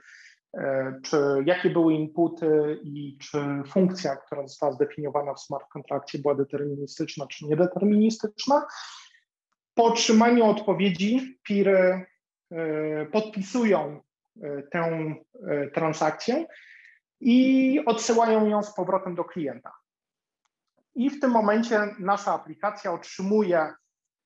[0.54, 3.38] e, czy jakie były inputy i czy
[3.72, 8.66] funkcja, która została zdefiniowana w smart kontrakcie była deterministyczna czy niedeterministyczna.
[9.74, 12.06] Po otrzymaniu odpowiedzi piry
[12.50, 14.00] e, podpisują
[14.42, 15.14] e, tę
[15.74, 16.46] transakcję
[17.20, 19.72] i odsyłają ją z powrotem do klienta.
[20.96, 23.72] I w tym momencie nasza aplikacja otrzymuje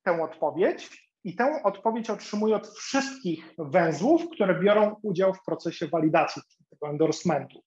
[0.02, 6.42] tę odpowiedź i tę odpowiedź otrzymuje od wszystkich węzłów, które biorą udział w procesie walidacji
[6.70, 7.62] tego endorsementu.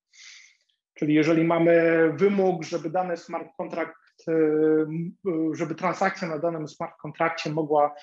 [0.94, 1.74] Czyli jeżeli mamy
[2.18, 3.94] wymóg, żeby dany smart contract,
[4.28, 7.96] y, y, żeby transakcja na danym smart kontrakcie mogła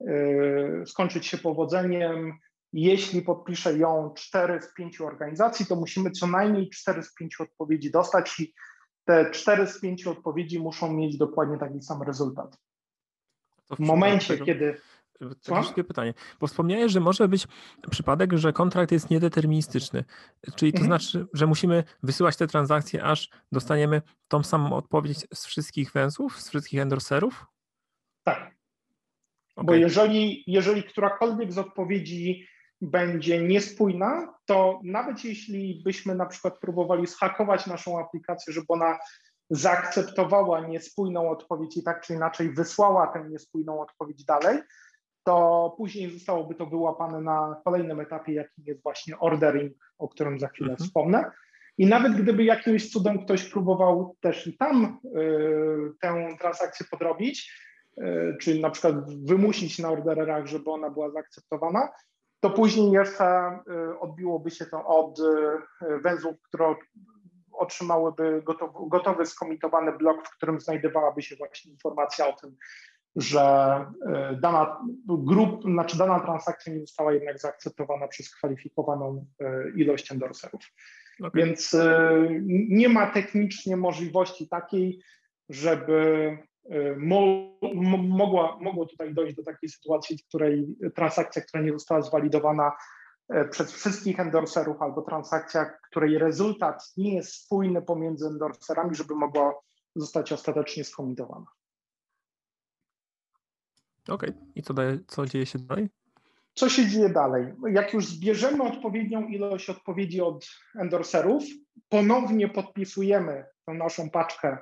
[0.00, 2.32] y, skończyć się powodzeniem,
[2.72, 7.90] jeśli podpisze ją cztery z pięciu organizacji, to musimy co najmniej cztery z pięciu odpowiedzi
[7.90, 8.42] dostać
[9.04, 12.58] te cztery z pięciu odpowiedzi muszą mieć dokładnie taki sam rezultat.
[13.70, 14.80] W, w momencie, tego, kiedy.
[15.44, 17.46] Takie pytanie, bo wspomniałeś, że może być
[17.90, 20.04] przypadek, że kontrakt jest niedeterministyczny,
[20.56, 20.86] czyli to mhm.
[20.86, 26.48] znaczy, że musimy wysyłać te transakcje, aż dostaniemy tą samą odpowiedź z wszystkich węzłów, z
[26.48, 27.46] wszystkich endorserów?
[28.24, 28.54] Tak.
[29.56, 29.64] Okay.
[29.64, 32.46] Bo jeżeli, jeżeli którakolwiek z odpowiedzi
[32.90, 38.98] będzie niespójna, to nawet jeśli byśmy na przykład próbowali zhakować naszą aplikację, żeby ona
[39.50, 44.58] zaakceptowała niespójną odpowiedź i tak czy inaczej wysłała tę niespójną odpowiedź dalej,
[45.24, 50.48] to później zostałoby to wyłapane na kolejnym etapie, jakim jest właśnie ordering, o którym za
[50.48, 50.88] chwilę mhm.
[50.88, 51.30] wspomnę.
[51.78, 57.52] I nawet gdyby jakimś cudem ktoś próbował też i tam y, tę transakcję podrobić,
[57.98, 61.88] y, czy na przykład wymusić na orderach, żeby ona była zaakceptowana,
[62.44, 63.58] to później jeszcze
[63.92, 66.74] y, odbiłoby się to od y, węzłów, które
[67.52, 72.56] otrzymałyby gotowy, gotowy skomitowany blok, w którym znajdowałaby się właśnie informacja o tym,
[73.16, 73.76] że
[74.32, 79.26] y, dana grup, znaczy dana transakcja nie została jednak zaakceptowana przez kwalifikowaną
[79.76, 80.62] ilość endorserów.
[81.20, 81.30] Okay.
[81.34, 81.76] Więc
[82.68, 85.00] nie ma technicznie możliwości takiej,
[85.48, 86.38] żeby
[88.08, 92.72] mogła, mogło tutaj dojść do takiej sytuacji, w której transakcja, która nie została zwalidowana
[93.28, 99.54] e, przez wszystkich endorserów, albo transakcja, której rezultat nie jest spójny pomiędzy endorserami, żeby mogła
[99.96, 101.46] zostać ostatecznie skomitowana.
[104.08, 104.42] Okej, okay.
[104.54, 105.88] i co, daje, co dzieje się dalej?
[106.54, 107.54] Co się dzieje dalej?
[107.72, 110.46] Jak już zbierzemy odpowiednią ilość odpowiedzi od
[110.80, 111.44] endorserów,
[111.88, 114.58] ponownie podpisujemy tę naszą paczkę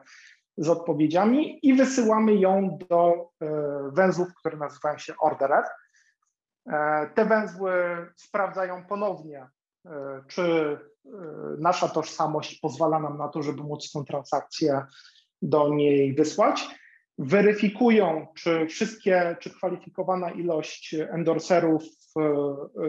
[0.56, 3.46] z odpowiedziami i wysyłamy ją do e,
[3.92, 5.64] węzłów, które nazywają się orderer.
[6.66, 7.72] E, te węzły
[8.16, 9.46] sprawdzają ponownie,
[9.86, 10.78] e, czy
[11.58, 14.82] nasza tożsamość pozwala nam na to, żeby móc tę transakcję
[15.42, 16.68] do niej wysłać.
[17.18, 21.82] Weryfikują, czy wszystkie, czy kwalifikowana ilość endorserów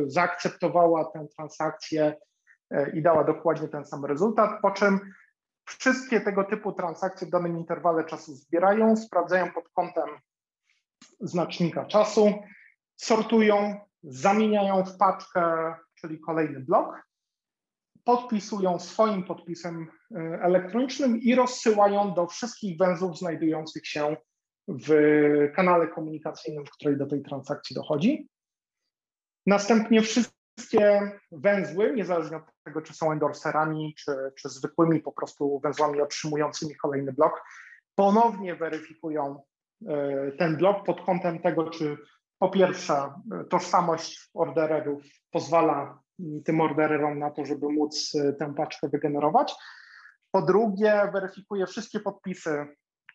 [0.06, 2.16] zaakceptowała tę transakcję
[2.94, 5.00] i dała dokładnie ten sam rezultat, po czym
[5.66, 10.10] Wszystkie tego typu transakcje w danym interwale czasu zbierają, sprawdzają pod kątem
[11.20, 12.34] znacznika czasu,
[12.96, 17.04] sortują, zamieniają w paczkę, czyli kolejny blok,
[18.04, 24.18] podpisują swoim podpisem y, elektronicznym i rozsyłają do wszystkich węzłów znajdujących się
[24.68, 24.92] w
[25.56, 28.28] kanale komunikacyjnym, w której do tej transakcji dochodzi.
[29.46, 35.60] Następnie wszyscy wszystkie węzły, niezależnie od tego, czy są endorserami, czy, czy zwykłymi po prostu
[35.60, 37.44] węzłami otrzymującymi kolejny blok,
[37.96, 39.44] ponownie weryfikują
[39.88, 41.98] e, ten blok pod kątem tego, czy
[42.40, 46.00] po pierwsze e, tożsamość ordererów pozwala
[46.46, 49.56] tym ordererom na to, żeby móc e, tę paczkę wygenerować.
[50.32, 52.68] Po drugie, weryfikuje wszystkie podpisy,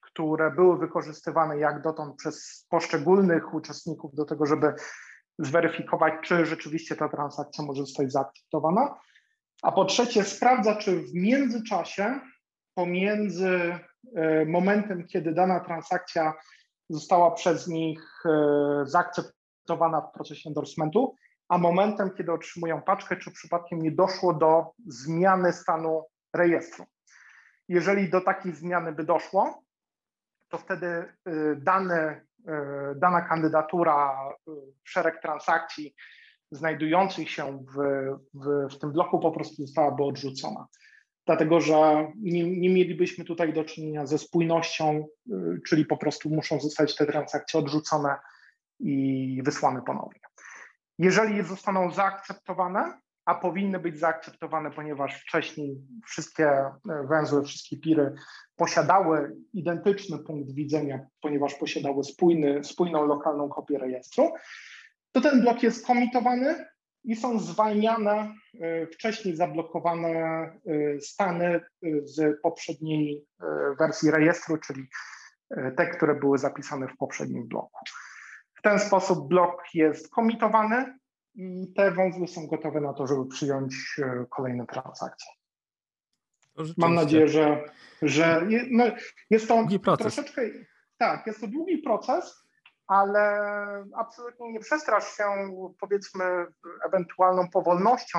[0.03, 4.74] które były wykorzystywane jak dotąd przez poszczególnych uczestników do tego, żeby
[5.38, 9.01] zweryfikować, czy rzeczywiście ta transakcja może zostać zaakceptowana.
[9.62, 12.20] A po trzecie, sprawdza, czy w międzyczasie,
[12.74, 13.79] pomiędzy
[14.16, 16.35] e, momentem, kiedy dana transakcja
[16.90, 18.31] została przez nich e,
[18.87, 21.14] zaakceptowana w procesie endorsementu,
[21.48, 26.85] a momentem, kiedy otrzymują paczkę, czy przypadkiem nie doszło do zmiany stanu rejestru.
[27.68, 29.62] Jeżeli do takiej zmiany by doszło,
[30.48, 30.87] to wtedy
[31.29, 32.27] y, dane,
[32.96, 34.52] dana kandydatura, y,
[34.84, 35.94] szereg transakcji
[36.50, 37.76] znajdujących się w,
[38.34, 40.66] w, w tym bloku po prostu zostałaby odrzucona.
[41.26, 45.06] Dlatego, że nie, nie mielibyśmy tutaj do czynienia ze spójnością,
[45.66, 48.16] czyli po prostu muszą zostać te transakcje odrzucone
[48.80, 50.20] i wysłane ponownie.
[50.98, 56.73] Jeżeli zostaną zaakceptowane, a powinny być zaakceptowane, ponieważ wcześniej wszystkie e,
[57.09, 58.14] węzły, wszystkie piry
[58.57, 64.33] posiadały identyczny punkt widzenia, ponieważ posiadały spójny, spójną lokalną kopię rejestru,
[65.12, 66.67] to ten blok jest komitowany
[67.05, 71.61] i są zwalniane e, wcześniej zablokowane e, stany
[72.03, 73.27] z poprzedniej
[73.79, 74.88] wersji rejestru, czyli
[75.77, 77.81] te, które były zapisane w poprzednim bloku.
[78.55, 80.99] W ten sposób blok jest komitowany,
[81.38, 85.33] i te węzły są gotowe na to, żeby przyjąć e, kolejne transakcje.
[86.77, 87.64] Mam nadzieję, że,
[88.03, 88.85] że no,
[89.31, 89.64] jest to
[89.98, 90.42] troszeczkę,
[90.98, 92.44] tak, jest to długi proces,
[92.87, 93.40] ale
[93.96, 95.24] absolutnie nie przestrasz się,
[95.81, 96.24] powiedzmy,
[96.87, 98.18] ewentualną powolnością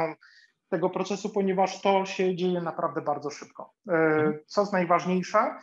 [0.70, 3.74] tego procesu, ponieważ to się dzieje naprawdę bardzo szybko.
[3.90, 4.40] E, mhm.
[4.46, 5.56] Co jest najważniejsze,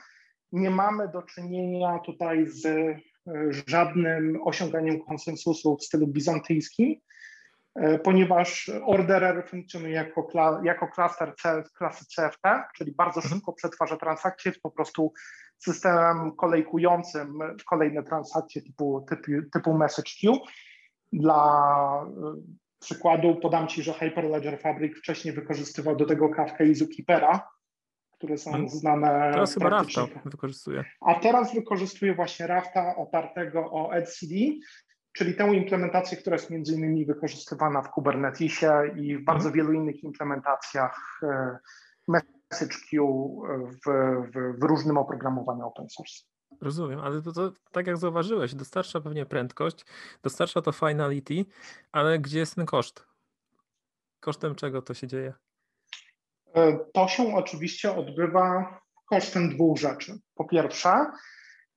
[0.52, 2.98] nie mamy do czynienia tutaj z e,
[3.66, 7.00] żadnym osiąganiem konsensusu w stylu bizantyjskim,
[8.04, 12.42] ponieważ orderer funkcjonuje jako, kla, jako klaster C, klasy CFT,
[12.76, 13.34] czyli bardzo mhm.
[13.34, 15.12] szybko przetwarza transakcje, jest po prostu
[15.58, 20.38] systemem kolejkującym kolejne transakcje typu, typu, typu message queue.
[21.12, 22.34] Dla e,
[22.80, 27.48] przykładu podam Ci, że Hyperledger Fabric wcześniej wykorzystywał do tego Kafka i Zookeepera,
[28.12, 28.68] które są hmm.
[28.68, 29.30] znane.
[29.32, 30.84] Teraz chyba Rafta wykorzystuje.
[31.00, 34.34] A teraz wykorzystuje właśnie Rafta opartego o etcd,
[35.16, 39.54] czyli tę implementację, która jest między innymi wykorzystywana w Kubernetesie i w bardzo mhm.
[39.54, 41.58] wielu innych implementacjach e,
[42.08, 43.90] message queue w,
[44.32, 46.24] w, w różnym oprogramowaniu open source.
[46.60, 49.84] Rozumiem, ale to, to, tak jak zauważyłeś, dostarcza pewnie prędkość,
[50.22, 51.44] dostarcza to finality,
[51.92, 53.06] ale gdzie jest ten koszt?
[54.20, 55.34] Kosztem czego to się dzieje?
[56.54, 60.18] E, to się oczywiście odbywa kosztem dwóch rzeczy.
[60.34, 61.06] Po pierwsze,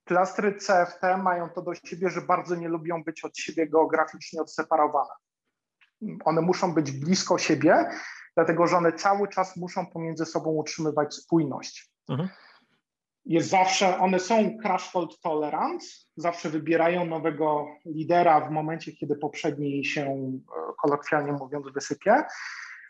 [0.04, 5.10] Klastry CFT mają to do siebie, że bardzo nie lubią być od siebie geograficznie odseparowane.
[6.24, 7.90] One muszą być blisko siebie,
[8.34, 11.90] dlatego że one cały czas muszą pomiędzy sobą utrzymywać spójność.
[12.08, 12.28] Mhm.
[13.24, 15.86] Jest zawsze, one są crash fault tolerance,
[16.16, 22.24] zawsze wybierają nowego lidera w momencie, kiedy poprzedni się, e, kolokwialnie mówiąc, wysypie,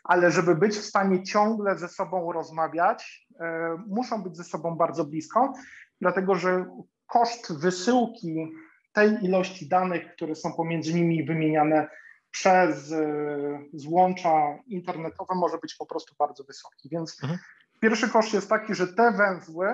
[0.03, 5.05] ale żeby być w stanie ciągle ze sobą rozmawiać, e, muszą być ze sobą bardzo
[5.05, 5.53] blisko,
[6.01, 6.65] dlatego że
[7.11, 8.51] koszt wysyłki
[8.93, 11.87] tej ilości danych, które są pomiędzy nimi wymieniane
[12.31, 16.89] przez e, złącza internetowe może być po prostu bardzo wysoki.
[16.89, 17.39] Więc mhm.
[17.79, 19.67] pierwszy koszt jest taki, że te węzły,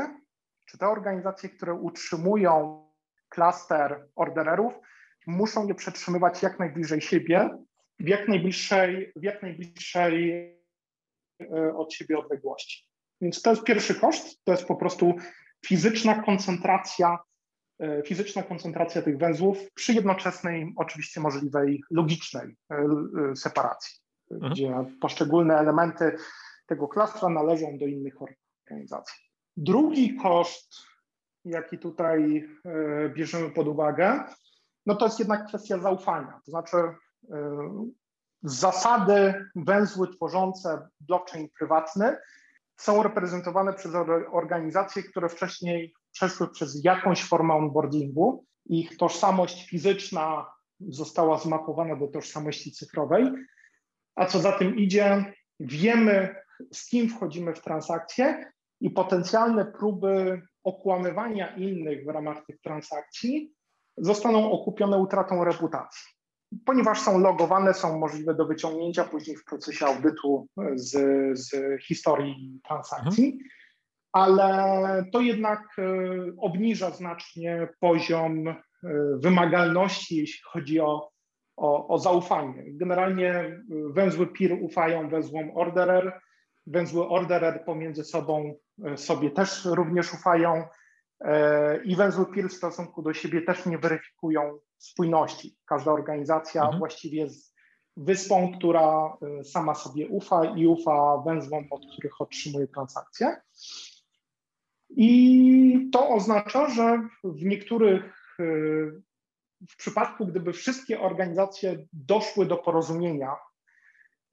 [0.65, 2.83] czy te organizacje, które utrzymują
[3.29, 4.73] klaster ordererów,
[5.27, 7.49] muszą je przetrzymywać jak najbliżej siebie,
[7.99, 10.31] w jak najbliższej, w jak najbliższej
[11.41, 12.87] e, od siebie odległości.
[13.21, 15.15] Więc to jest pierwszy koszt, to jest po prostu
[15.65, 17.17] fizyczna koncentracja,
[18.05, 23.99] fizyczna koncentracja tych węzłów przy jednoczesnej, oczywiście możliwej, logicznej e, e, separacji,
[24.31, 24.53] mhm.
[24.53, 26.15] gdzie poszczególne elementy
[26.67, 29.23] tego klastra należą do innych organizacji.
[29.57, 30.75] Drugi koszt,
[31.45, 32.49] jaki tutaj
[33.15, 34.23] bierzemy pod uwagę,
[34.85, 36.41] no to jest jednak kwestia zaufania.
[36.45, 36.77] To znaczy,
[38.43, 42.17] zasady, węzły tworzące blockchain prywatny
[42.77, 43.91] są reprezentowane przez
[44.31, 48.45] organizacje, które wcześniej przeszły przez jakąś formę onboardingu.
[48.65, 50.45] Ich tożsamość fizyczna
[50.79, 53.31] została zmapowana do tożsamości cyfrowej,
[54.15, 56.35] a co za tym idzie, wiemy,
[56.73, 58.51] z kim wchodzimy w transakcje
[58.81, 63.53] i potencjalne próby okłamywania innych w ramach tych transakcji
[63.97, 66.17] zostaną okupione utratą reputacji
[66.65, 70.91] ponieważ są logowane, są możliwe do wyciągnięcia później w procesie audytu z,
[71.39, 73.49] z historii transakcji, mhm.
[74.11, 75.83] Ale to jednak e,
[76.37, 78.55] obniża znacznie poziom e,
[79.17, 81.11] wymagalności, jeśli chodzi o,
[81.57, 82.63] o, o zaufanie.
[82.67, 86.19] Generalnie węzły PIR ufają węzłom orderer,
[86.67, 90.63] węzły orderer pomiędzy sobą e, sobie też również ufają
[91.85, 95.57] i węzły PIR w stosunku do siebie też nie weryfikują spójności.
[95.65, 96.79] Każda organizacja mhm.
[96.79, 97.55] właściwie jest
[97.97, 103.35] wyspą, która sama sobie ufa i ufa węzłom, od których otrzymuje transakcje.
[104.89, 108.35] I to oznacza, że w niektórych,
[109.69, 113.35] w przypadku, gdyby wszystkie organizacje doszły do porozumienia,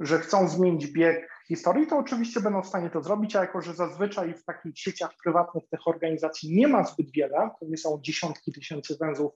[0.01, 3.75] że chcą zmienić bieg historii, to oczywiście będą w stanie to zrobić, a jako że
[3.75, 8.53] zazwyczaj w takich sieciach prywatnych tych organizacji nie ma zbyt wiele, to nie są dziesiątki
[8.53, 9.33] tysięcy węzłów,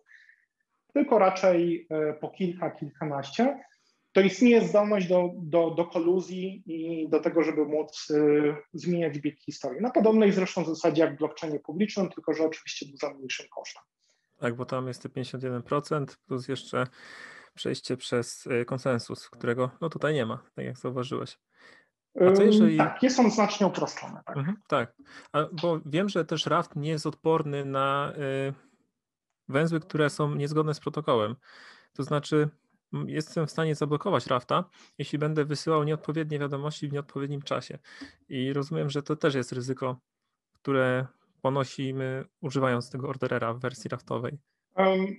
[0.94, 3.64] tylko raczej e, po kilka, kilkanaście,
[4.12, 9.40] to istnieje zdolność do, do, do koluzji i do tego, żeby móc y, zmieniać bieg
[9.40, 9.82] historii.
[9.82, 13.82] Na podobnej zresztą zasadzie jak w blockchainie publicznym, tylko że oczywiście dużo mniejszym kosztem.
[14.38, 16.86] Tak, bo tam jest te 51% plus jeszcze
[17.54, 21.38] przejście przez y, konsensus, którego no tutaj nie ma, tak jak zauważyłeś.
[22.20, 22.78] A co jeżeli...
[22.78, 24.20] Tak, jest on znacznie uproszczony.
[24.26, 24.94] Tak, mhm, tak.
[25.32, 28.12] A, bo wiem, że też Raft nie jest odporny na
[28.48, 28.54] y,
[29.48, 31.36] węzły, które są niezgodne z protokołem.
[31.92, 32.48] To znaczy,
[33.06, 34.64] jestem w stanie zablokować Rafta,
[34.98, 37.78] jeśli będę wysyłał nieodpowiednie wiadomości w nieodpowiednim czasie.
[38.28, 39.96] I rozumiem, że to też jest ryzyko,
[40.52, 41.06] które
[41.42, 44.38] ponosimy używając tego orderera w wersji Raftowej.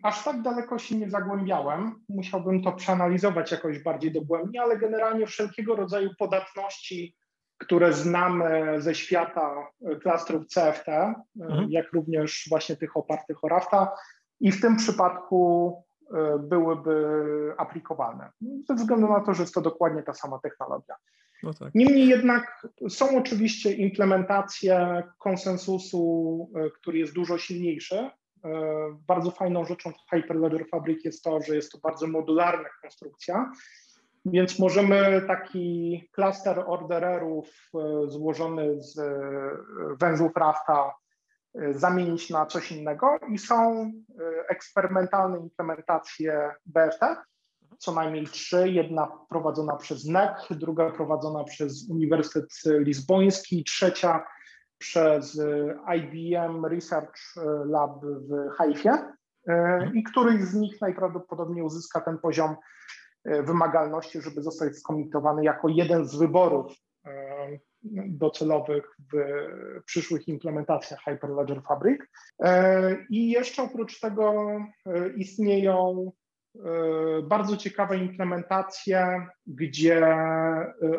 [0.03, 2.03] Aż tak daleko się nie zagłębiałem.
[2.09, 7.15] Musiałbym to przeanalizować jakoś bardziej dogłębnie, ale generalnie wszelkiego rodzaju podatności,
[7.57, 9.67] które znamy ze świata
[10.01, 10.87] klastrów CFT,
[11.41, 11.71] mhm.
[11.71, 13.91] jak również właśnie tych opartych o Rafta,
[14.39, 15.88] i w tym przypadku E,
[16.39, 18.31] byłyby aplikowalne.
[18.67, 20.95] Ze względu na to, że jest to dokładnie ta sama technologia.
[21.43, 21.75] No tak.
[21.75, 27.95] Niemniej jednak są oczywiście implementacje konsensusu, e, który jest dużo silniejszy.
[27.97, 28.11] E,
[29.07, 33.51] bardzo fajną rzeczą w Hyperledger Fabric jest to, że jest to bardzo modularna konstrukcja,
[34.25, 37.71] więc możemy taki klaster ordererów
[38.07, 38.99] złożony z
[39.99, 40.93] węzłów Rafta
[41.71, 47.15] zamienić na coś innego i są y, eksperymentalne implementacje BFT,
[47.77, 54.25] co najmniej trzy, jedna prowadzona przez NEC, druga prowadzona przez Uniwersytet Lizboński, trzecia
[54.77, 57.33] przez y, IBM Research
[57.65, 58.91] Lab w Haifie
[59.93, 62.55] i któryś z nich najprawdopodobniej uzyska ten poziom
[63.25, 66.71] wymagalności, żeby zostać skomitowany jako jeden z wyborów
[68.07, 69.17] docelowych w
[69.85, 72.01] przyszłych implementacjach Hyperledger Fabric.
[72.43, 74.33] E, I jeszcze oprócz tego
[74.85, 76.11] e, istnieją
[76.55, 76.59] e,
[77.23, 80.17] bardzo ciekawe implementacje, gdzie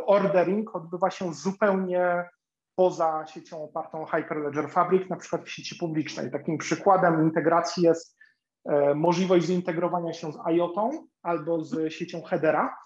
[0.07, 2.29] ordering odbywa się zupełnie
[2.75, 6.31] poza siecią opartą Hyperledger Fabric, na przykład w sieci publicznej.
[6.31, 8.17] Takim przykładem integracji jest
[8.95, 10.91] możliwość zintegrowania się z IOTA
[11.23, 12.77] albo z siecią Hedera,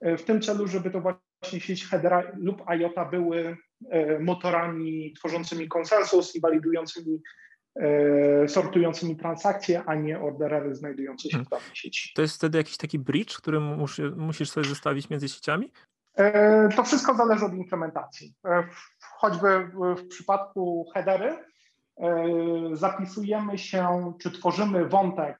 [0.00, 1.00] w tym celu, żeby to
[1.40, 3.56] właśnie sieć Hedera lub IOTA były
[3.90, 7.22] e, motorami tworzącymi konsensus i walidującymi,
[7.76, 12.12] e, sortującymi transakcje, a nie orderery znajdujące się w danej sieci.
[12.14, 13.60] To jest wtedy jakiś taki bridge, który
[14.16, 15.72] musisz sobie zestawić między sieciami?
[16.14, 18.34] E, to wszystko zależy od implementacji.
[19.00, 21.36] Choćby w przypadku headery
[22.72, 25.38] zapisujemy się, czy tworzymy wątek,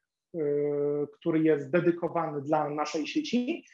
[1.12, 3.64] który jest dedykowany dla naszej sieci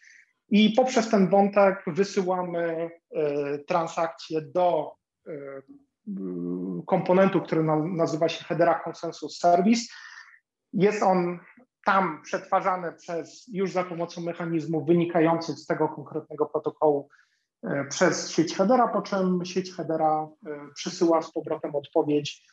[0.52, 4.92] i poprzez ten wątek wysyłamy e, transakcje do
[5.26, 5.32] e,
[6.86, 7.64] komponentu, który
[7.96, 9.82] nazywa się Hedera Consensus Service.
[10.72, 11.38] Jest on
[11.84, 17.08] tam przetwarzany przez już za pomocą mechanizmów wynikających z tego konkretnego protokołu
[17.62, 20.28] e, przez sieć Hedera, po czym sieć Hedera
[20.74, 22.52] przysyła z powrotem odpowiedź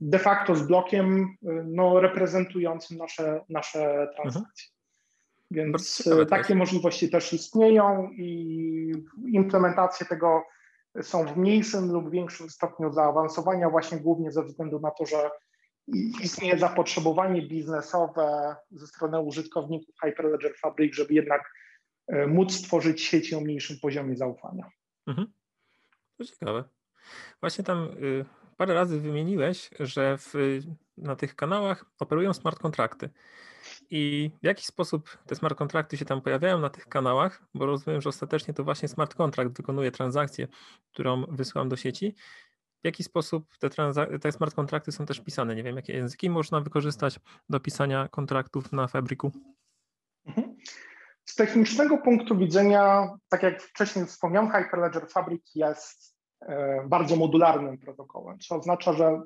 [0.00, 1.36] de facto z blokiem
[1.66, 4.79] no, reprezentującym nasze, nasze transakcje.
[5.50, 8.92] Więc e, takie możliwości też istnieją i
[9.26, 10.42] implementacje tego
[11.02, 15.30] są w mniejszym lub większym stopniu zaawansowania, właśnie głównie ze względu na to, że
[16.22, 21.52] istnieje zapotrzebowanie biznesowe ze strony użytkowników Hyperledger Fabric, żeby jednak
[22.06, 24.70] e, móc stworzyć sieci o mniejszym poziomie zaufania.
[25.06, 25.32] Mhm.
[26.18, 26.64] To ciekawe.
[27.40, 28.24] Właśnie tam y,
[28.56, 30.34] parę razy wymieniłeś, że w,
[30.96, 33.10] na tych kanałach operują smart kontrakty.
[33.90, 37.42] I w jaki sposób te smart kontrakty się tam pojawiają na tych kanałach?
[37.54, 40.48] Bo rozumiem, że ostatecznie to właśnie smart kontrakt wykonuje transakcję,
[40.92, 42.14] którą wysyłam do sieci.
[42.82, 43.70] W jaki sposób te,
[44.20, 45.54] te smart kontrakty są też pisane?
[45.54, 49.32] Nie wiem, jakie języki można wykorzystać do pisania kontraktów na Fabriku?
[50.26, 50.56] Mhm.
[51.24, 56.09] Z technicznego punktu widzenia, tak jak wcześniej wspomniałem, Hyperledger Fabric jest
[56.88, 59.22] bardzo modularnym protokołem, co oznacza, że e,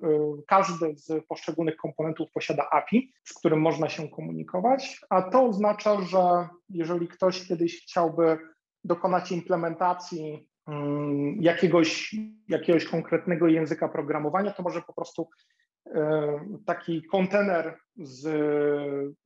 [0.47, 6.49] każdy z poszczególnych komponentów posiada API, z którym można się komunikować, a to oznacza, że
[6.69, 8.39] jeżeli ktoś kiedyś chciałby
[8.85, 12.17] dokonać implementacji mm, jakiegoś,
[12.49, 15.29] jakiegoś konkretnego języka programowania, to może po prostu
[16.67, 18.23] taki kontener z,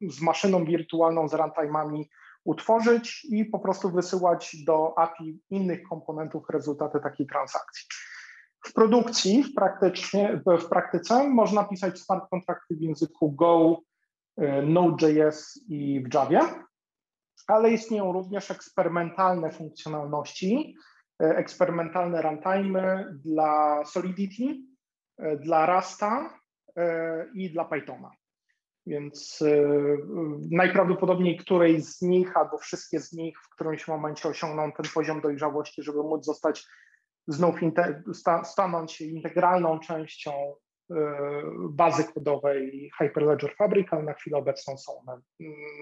[0.00, 2.04] z maszyną wirtualną, z runtime'ami
[2.44, 7.86] utworzyć i po prostu wysyłać do API innych komponentów rezultaty takiej transakcji.
[8.66, 13.80] W produkcji, w, praktycznie, w praktyce można pisać smart kontrakty w języku Go,
[14.36, 16.40] e, Node.js i w Javie,
[17.46, 20.74] ale istnieją również eksperymentalne funkcjonalności,
[21.22, 24.62] e, eksperymentalne runtime dla Solidity,
[25.18, 26.38] e, dla Rasta
[27.34, 28.10] i dla Pythona.
[28.88, 29.44] Więc
[30.50, 35.82] najprawdopodobniej której z nich albo wszystkie z nich w którymś momencie osiągną ten poziom dojrzałości,
[35.82, 36.66] żeby móc zostać
[37.26, 37.56] znów
[38.44, 40.32] stanąć się integralną częścią
[40.90, 40.94] e,
[41.70, 45.20] bazy kodowej Hyperledger Fabric, ale na chwilę obecną są na,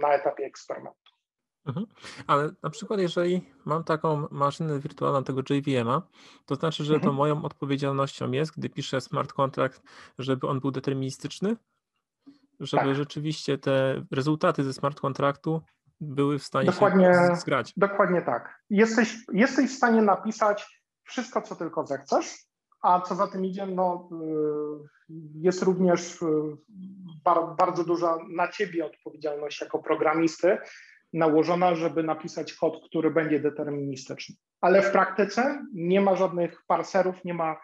[0.02, 1.12] na etapie eksperymentu.
[1.66, 1.86] Mhm.
[2.26, 6.02] Ale na przykład, jeżeli mam taką maszynę wirtualną tego JVM-a,
[6.46, 7.10] to znaczy, że mhm.
[7.10, 9.82] to moją odpowiedzialnością jest, gdy piszę smart contract,
[10.18, 11.56] żeby on był deterministyczny,
[12.60, 12.94] żeby tak.
[12.94, 15.62] rzeczywiście te rezultaty ze smart kontraktu
[16.00, 17.72] były w stanie dokładnie, się zgrać.
[17.76, 18.62] Dokładnie tak.
[18.70, 22.46] Jesteś, jesteś w stanie napisać wszystko, co tylko zechcesz,
[22.82, 26.26] a co za tym idzie, no, y, jest również y,
[27.58, 30.58] bardzo duża na ciebie odpowiedzialność jako programisty
[31.12, 34.34] nałożona, żeby napisać kod, który będzie deterministyczny.
[34.60, 37.56] Ale w praktyce nie ma żadnych parserów, nie ma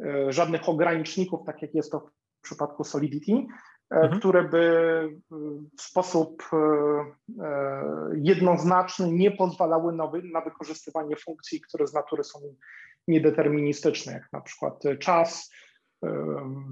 [0.00, 3.46] y, żadnych ograniczników, tak jak jest to w przypadku Solidity,
[3.92, 4.18] mhm.
[4.18, 5.08] które by
[5.78, 6.42] w sposób
[8.14, 9.92] jednoznaczny nie pozwalały
[10.32, 12.38] na, wykorzystywanie funkcji, które z natury są
[13.08, 15.50] niedeterministyczne, jak na przykład czas,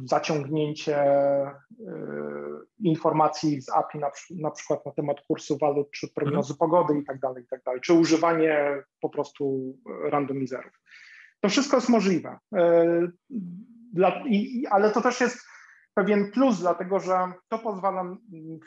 [0.04, 1.04] zaciągnięcie
[2.78, 6.58] informacji z API na, na przykład na temat kursu walut, czy prognozy mhm.
[6.58, 10.72] pogody i tak dalej, i tak czy używanie po prostu randomizerów.
[11.40, 13.08] To wszystko jest możliwe, e,
[14.70, 15.50] ale to też jest
[16.00, 18.16] pewien plus, dlatego że to pozwala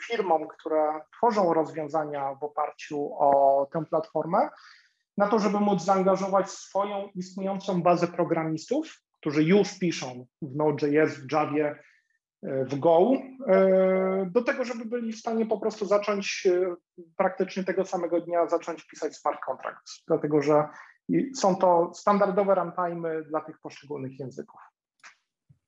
[0.06, 4.48] firmom, które tworzą rozwiązania w oparciu o tę platformę,
[5.18, 11.32] na to, żeby móc zaangażować swoją istniejącą bazę programistów, którzy już piszą w Node.js, w
[11.32, 11.78] Javie,
[12.42, 13.10] e, w Go,
[13.46, 16.74] e, do tego, żeby byli w stanie po prostu zacząć e,
[17.16, 20.68] praktycznie tego samego dnia zacząć pisać smart contracts, dlatego że
[21.36, 24.60] są to standardowe runtime dla tych poszczególnych języków,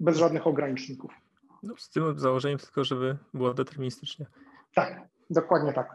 [0.00, 1.25] bez żadnych ograniczników.
[1.66, 4.26] No, z tym założeniem tylko, żeby było deterministycznie.
[4.74, 5.86] Tak, dokładnie tak.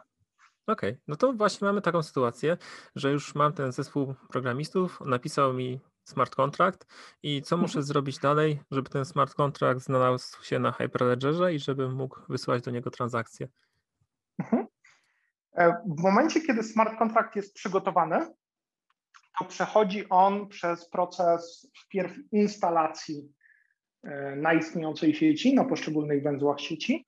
[0.67, 1.01] Okej, okay.
[1.07, 2.57] no to właśnie mamy taką sytuację,
[2.95, 6.87] że już mam ten zespół programistów, napisał mi smart contract
[7.23, 7.85] i co muszę mhm.
[7.85, 12.71] zrobić dalej, żeby ten smart contract znalazł się na Hyperledgerze i żebym mógł wysłać do
[12.71, 13.47] niego transakcję.
[14.39, 14.67] Mhm.
[15.97, 18.33] W momencie, kiedy smart contract jest przygotowany,
[19.39, 23.33] to przechodzi on przez proces wpierw instalacji
[24.35, 27.05] na istniejącej sieci, na poszczególnych węzłach sieci,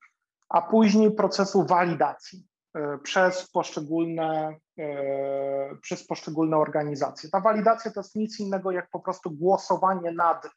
[0.48, 2.46] a później procesu walidacji.
[2.74, 7.30] E, przez poszczególne, e, przez poszczególne organizacje.
[7.30, 10.50] Ta walidacja to jest nic innego jak po prostu głosowanie nad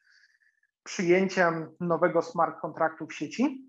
[0.84, 3.64] przyjęciem nowego smart kontraktu w sieci.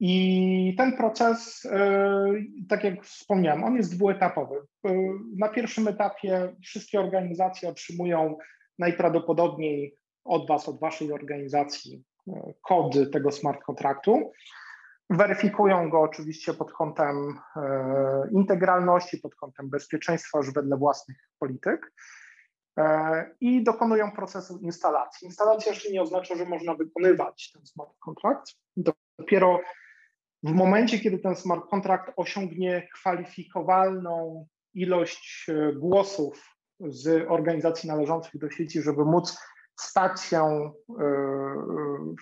[0.00, 2.32] I ten proces, e,
[2.68, 4.56] tak jak wspomniałem, on jest dwuetapowy.
[5.36, 8.36] Na pierwszym etapie wszystkie organizacje otrzymują
[8.78, 9.94] najprawdopodobniej
[10.24, 12.04] od Was, od Waszej organizacji
[12.62, 14.32] kod tego smart kontraktu.
[15.10, 21.92] Weryfikują go oczywiście pod kątem e, integralności, pod kątem bezpieczeństwa już wedle własnych polityk
[22.78, 25.26] e, i dokonują procesu instalacji.
[25.26, 28.54] Instalacja jeszcze nie oznacza, że można wykonywać ten smart contract.
[29.18, 29.60] Dopiero
[30.42, 38.50] w momencie, kiedy ten smart contract osiągnie kwalifikowalną ilość e, głosów z organizacji należących do
[38.50, 39.38] sieci, żeby móc
[39.80, 40.72] stać się e,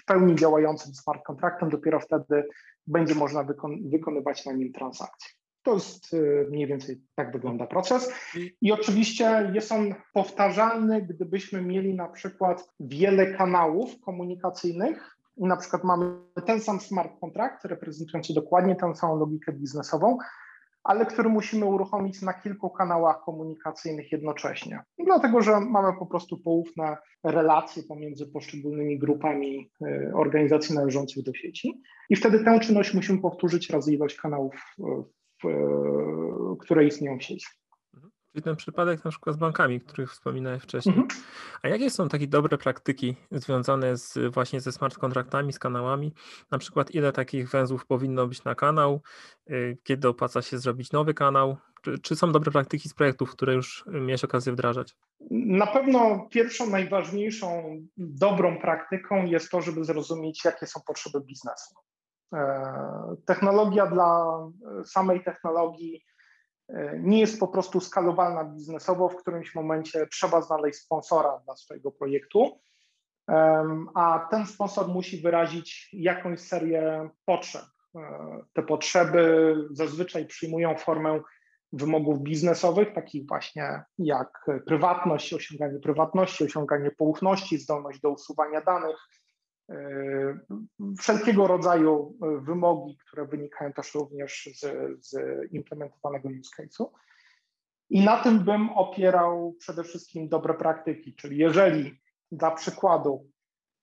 [0.02, 2.48] w pełni działającym smart kontraktem, dopiero wtedy
[2.86, 5.30] będzie można wykon wykonywać na nim transakcje.
[5.62, 8.12] To jest e, mniej więcej tak wygląda proces.
[8.61, 15.84] I oczywiście jest on powtarzalny, gdybyśmy mieli na przykład wiele kanałów komunikacyjnych i na przykład
[15.84, 20.18] mamy ten sam smart kontrakt reprezentujący dokładnie tę samą logikę biznesową,
[20.85, 24.81] ale który musimy uruchomić na kilku kanałach komunikacyjnych jednocześnie.
[25.05, 31.83] Dlatego, że mamy po prostu poufne relacje pomiędzy poszczególnymi grupami y, organizacji należących do sieci
[32.11, 34.55] i wtedy tę czynność musimy powtórzyć razy ilość kanałów,
[36.61, 37.47] które istnieją w sieci.
[38.33, 40.97] Czyli ten przypadek na przykład z bankami, których wspominałem wcześniej.
[40.99, 41.20] Mhm.
[41.62, 46.14] A jakie są takie dobre praktyki związane z, właśnie ze smart kontraktami, z kanałami?
[46.51, 49.03] Na przykład ile takich węzłów powinno być na kanał,
[49.51, 53.55] y, kiedy opłaca się zrobić nowy kanał, Czy, czy, są dobre praktyki z projektów, które
[53.55, 54.97] już miałeś okazję wdrażać?
[55.31, 61.74] Na pewno pierwszą, najważniejszą dobrą praktyką jest to, żeby zrozumieć, jakie są potrzeby biznesu.
[62.35, 64.39] E, technologia dla
[64.85, 66.07] samej technologii e,
[66.98, 69.08] nie jest po prostu skalowalna biznesowo.
[69.08, 72.60] W którymś momencie trzeba znaleźć sponsora dla swojego projektu,
[73.94, 77.62] a ten sponsor musi wyrazić jakąś serię potrzeb.
[77.96, 78.00] E,
[78.52, 81.20] te potrzeby zazwyczaj przyjmują formę
[81.72, 88.96] wymogów biznesowych, takich właśnie jak prywatność, osiąganie prywatności, osiąganie poufności, zdolność do usuwania danych,
[90.98, 94.60] wszelkiego rodzaju wymogi, które wynikają też również z,
[95.06, 95.16] z
[95.52, 96.86] implementowanego use case'u.
[97.90, 102.00] I na tym bym opierał przede wszystkim dobre praktyki, czyli jeżeli
[102.32, 103.30] dla przykładu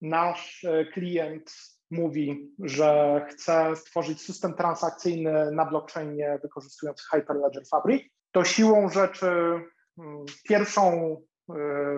[0.02, 1.52] nasz e, klient
[1.92, 10.26] mówi, że chce stworzyć system transakcyjny na blockchainie wykorzystując Hyperledger Fabric, to siłą rzeczy mm,
[10.50, 11.18] pierwszą e,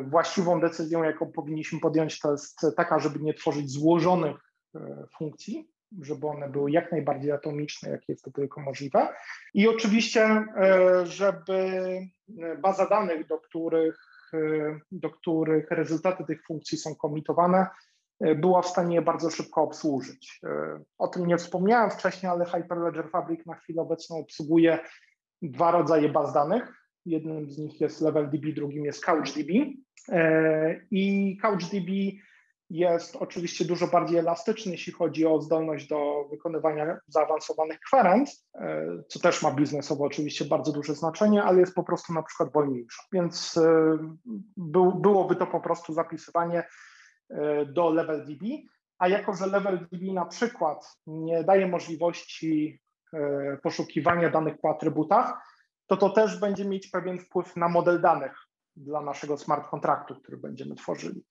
[0.04, 4.38] właściwą decyzją, jaką powinniśmy podjąć, to jest taka, żeby nie tworzyć złożonych
[4.76, 4.80] e,
[5.18, 5.72] funkcji,
[6.02, 9.14] żeby one były jak najbardziej atomiczne, jak jest to tylko możliwe.
[9.54, 11.82] I oczywiście, e, żeby
[12.62, 13.98] baza danych, do których,
[14.92, 17.68] do których rezultaty tych funkcji są komitowane,
[18.20, 20.40] E, była w stanie je bardzo szybko obsłużyć.
[20.44, 24.80] E, o tym nie wspomniałem wcześniej, ale Hyperledger Fabric na chwilę obecną obsługuje
[25.42, 26.87] dwa rodzaje baz danych.
[27.08, 29.50] Jednym z nich jest LevelDB, drugim jest CouchDB.
[30.10, 31.90] E, I CouchDB
[32.70, 38.30] jest oczywiście dużo bardziej elastyczny, jeśli chodzi o zdolność do wykonywania zaawansowanych kwerent,
[39.08, 43.02] co też ma biznesowo oczywiście bardzo duże znaczenie, ale jest po prostu na przykład wolniejszy.
[43.14, 43.60] Więc
[45.02, 46.64] byłoby to po prostu zapisywanie
[47.30, 48.44] E, do LevelDB,
[49.00, 52.80] a jako, że LevelDB na przykład nie daje możliwości
[53.14, 55.34] e, poszukiwania danych po atrybutach,
[55.88, 58.38] to to też będzie mieć pewien wpływ na model danych
[58.76, 61.26] dla naszego smart kontraktu, który będziemy tworzyli.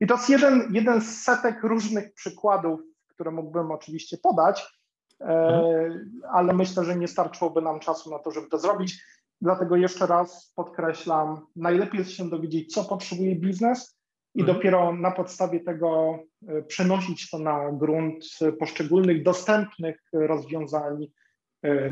[0.00, 4.80] I to jest jeden, jeden z setek różnych przykładów, które mógłbym oczywiście podać,
[5.20, 6.20] e, mhm.
[6.32, 9.04] ale myślę, że nie starczyłoby nam czasu na to, żeby to zrobić.
[9.40, 14.00] Dlatego jeszcze raz podkreślam, najlepiej jest się dowiedzieć, co potrzebuje biznes,
[14.34, 14.56] i mhm.
[14.56, 18.24] dopiero na podstawie tego e, przenosić to na grunt
[18.58, 21.06] poszczególnych dostępnych rozwiązań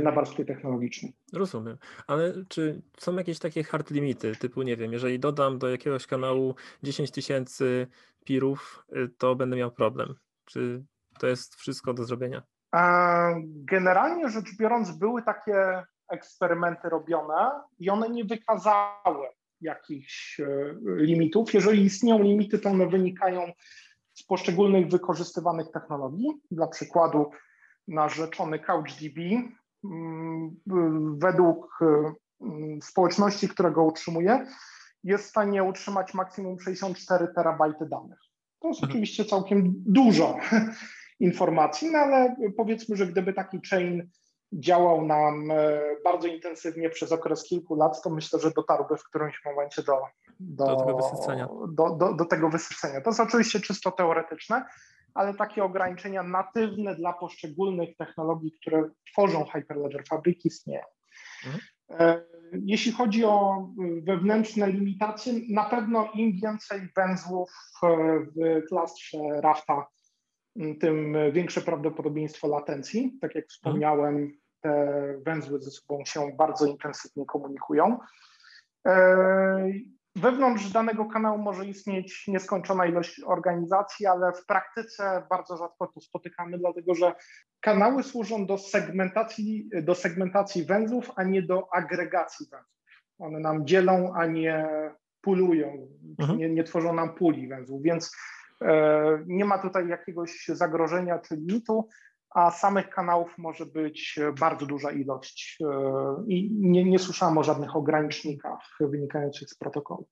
[0.03, 1.12] na warstwie technologicznej.
[1.33, 6.07] Rozumiem, ale czy są jakieś takie hard limity, typu nie wiem, jeżeli dodam do jakiegoś
[6.07, 7.87] kanału 10 tysięcy
[8.25, 10.14] pirów, e, to będę miał problem.
[10.45, 10.85] Czy
[11.19, 12.43] to jest wszystko do zrobienia?
[13.47, 19.27] Generalnie rzecz biorąc, były takie eksperymenty robione i one nie wykazały
[19.61, 21.55] jakichś e, limitów.
[21.55, 23.53] Jeżeli istnieją limity, to one wynikają
[24.14, 26.29] z poszczególnych wykorzystywanych technologii.
[26.51, 27.31] Dla przykładu
[27.89, 29.18] nasz rzeczony CouchDB
[29.84, 30.57] mm,
[31.18, 31.78] według
[32.41, 34.47] mm, społeczności, która go utrzymuje,
[35.05, 38.18] jest w stanie utrzymać maksimum 64 terabajty danych.
[38.61, 38.91] To jest mhm.
[38.91, 40.36] oczywiście całkiem dużo
[41.20, 44.11] informacji, no ale powiedzmy, że gdyby taki chain
[44.53, 49.41] działał nam e, bardzo intensywnie przez okres kilku lat, to myślę, że dotarłby w którymś
[49.45, 50.01] momencie do,
[50.41, 51.49] do, do, tego, wysycenia.
[51.68, 53.01] Do, do, do tego wysycenia.
[53.01, 54.64] To jest oczywiście czysto teoretyczne,
[55.19, 60.85] ale takie ograniczenia natywne dla poszczególnych technologii, które tworzą Hyperledger Fabric istnieją.
[61.47, 61.62] Mhm.
[61.91, 63.69] E, jeśli chodzi o
[64.03, 67.51] wewnętrzne limitacje, na pewno im więcej węzłów
[67.83, 69.87] w klastrze Rafta
[70.81, 73.19] tym większe prawdopodobieństwo latencji.
[73.21, 77.99] Tak jak wspomniałem, te węzły ze sobą się bardzo intensywnie komunikują.
[80.16, 86.59] Wewnątrz danego kanału może istnieć nieskończona ilość organizacji, ale w praktyce bardzo rzadko to spotykamy,
[86.59, 87.14] dlatego że
[87.61, 92.78] kanały służą do segmentacji, do segmentacji węzłów, a nie do agregacji węzłów.
[93.18, 94.68] One nam dzielą, a nie
[95.20, 95.88] pulują,
[96.18, 96.38] mhm.
[96.38, 98.12] nie, nie tworzą nam puli węzłów, więc
[98.62, 101.88] E, nie ma tutaj jakiegoś zagrożenia czy limitu,
[102.31, 105.66] a samych kanałów może być bardzo duża ilość e,
[106.26, 110.09] i nie, nie słyszałem o żadnych ogranicznikach wynikających z protokołu.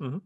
[0.00, 0.20] Mhm.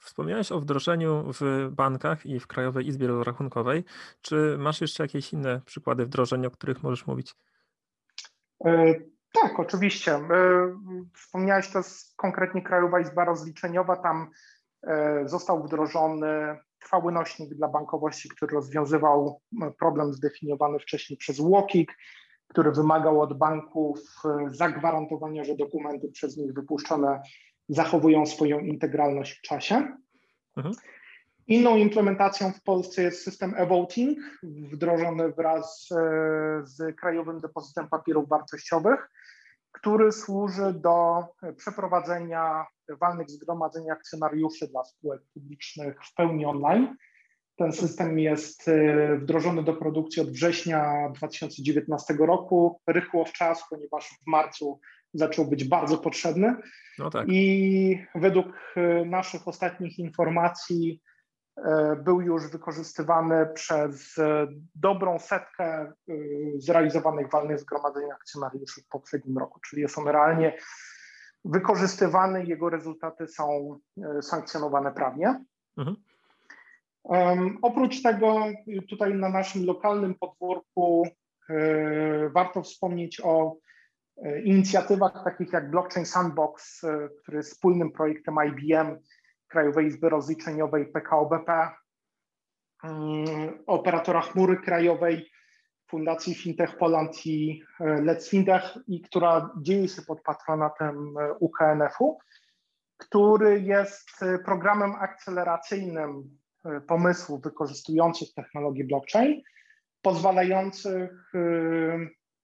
[0.00, 3.84] Wspomniałeś o wdrożeniu w bankach i w Krajowej Izbie Rozrachunkowej.
[4.20, 7.34] Czy masz jeszcze jakieś inne przykłady wdrożeń, o których możesz mówić?
[8.64, 8.94] E,
[9.32, 10.20] tak, oczywiście.
[11.14, 13.96] Wspomniałeś, to jest konkretnie Krajowa Izba Rozliczeniowa.
[13.96, 14.30] Tam
[15.24, 19.40] został wdrożony trwały nośnik dla bankowości, który rozwiązywał
[19.78, 21.92] problem zdefiniowany wcześniej przez UOKiK,
[22.48, 27.20] który wymagał od banków e, zagwarantowania, że dokumenty przez nich wypuszczone
[27.68, 29.96] zachowują swoją integralność w czasie.
[30.56, 30.74] Mhm.
[31.46, 35.96] Inną implementacją w Polsce jest system e-voting, wdrożony wraz e,
[36.62, 39.10] z Krajowym Depozytem Papierów Wartościowych,
[39.76, 41.24] który służy do
[41.56, 42.66] przeprowadzenia
[43.00, 46.96] walnych zgromadzeń akcjonariuszy dla spółek publicznych w pełni online.
[47.56, 52.80] Ten system jest y, wdrożony do produkcji od września 2019 roku.
[52.86, 54.80] Rychło w czas, ponieważ w marcu
[55.14, 56.56] zaczął być bardzo potrzebny.
[56.98, 57.26] No tak.
[57.28, 61.02] I według y, naszych ostatnich informacji
[62.04, 64.14] był już wykorzystywany przez
[64.74, 65.92] dobrą setkę
[66.56, 70.58] zrealizowanych walnych zgromadzeń akcjonariuszy w poprzednim roku, czyli jest on realnie
[71.44, 73.78] wykorzystywany, jego rezultaty są
[74.20, 75.44] sankcjonowane prawnie.
[75.76, 75.96] Mhm.
[77.08, 78.44] Um, oprócz tego
[78.88, 81.06] tutaj na naszym lokalnym podwórku
[81.50, 83.56] e, warto wspomnieć o
[84.16, 88.98] e, inicjatywach takich jak Blockchain Sandbox, e, który jest wspólnym projektem IBM,
[89.56, 91.68] Krajowej Izby Rozliczeniowej, PKO BP,
[92.84, 95.30] mm, operatora chmury krajowej,
[95.90, 102.18] Fundacji Fintech Poland i Let's Fintech, i która dzieje się pod patronatem UKNF-u,
[102.98, 104.10] który jest
[104.44, 109.42] programem akceleracyjnym E, pomysłów wykorzystujących technologię blockchain,
[110.02, 111.40] pozwalających, e,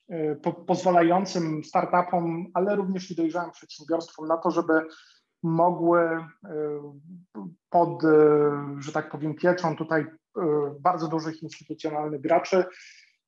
[0.09, 4.73] e, po, pozwalającym startupom, ale również i dojrzałym przedsiębiorstwom na to, żeby
[5.43, 6.25] mogły
[7.71, 8.03] pod,
[8.79, 10.07] że tak powiem, pieczą tutaj
[10.81, 12.65] bardzo dużych instytucjonalnych graczy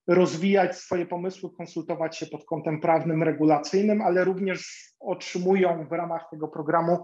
[0.07, 6.47] rozwijać swoje pomysły, konsultować się pod kątem prawnym, regulacyjnym, ale również otrzymują w ramach tego
[6.47, 7.03] programu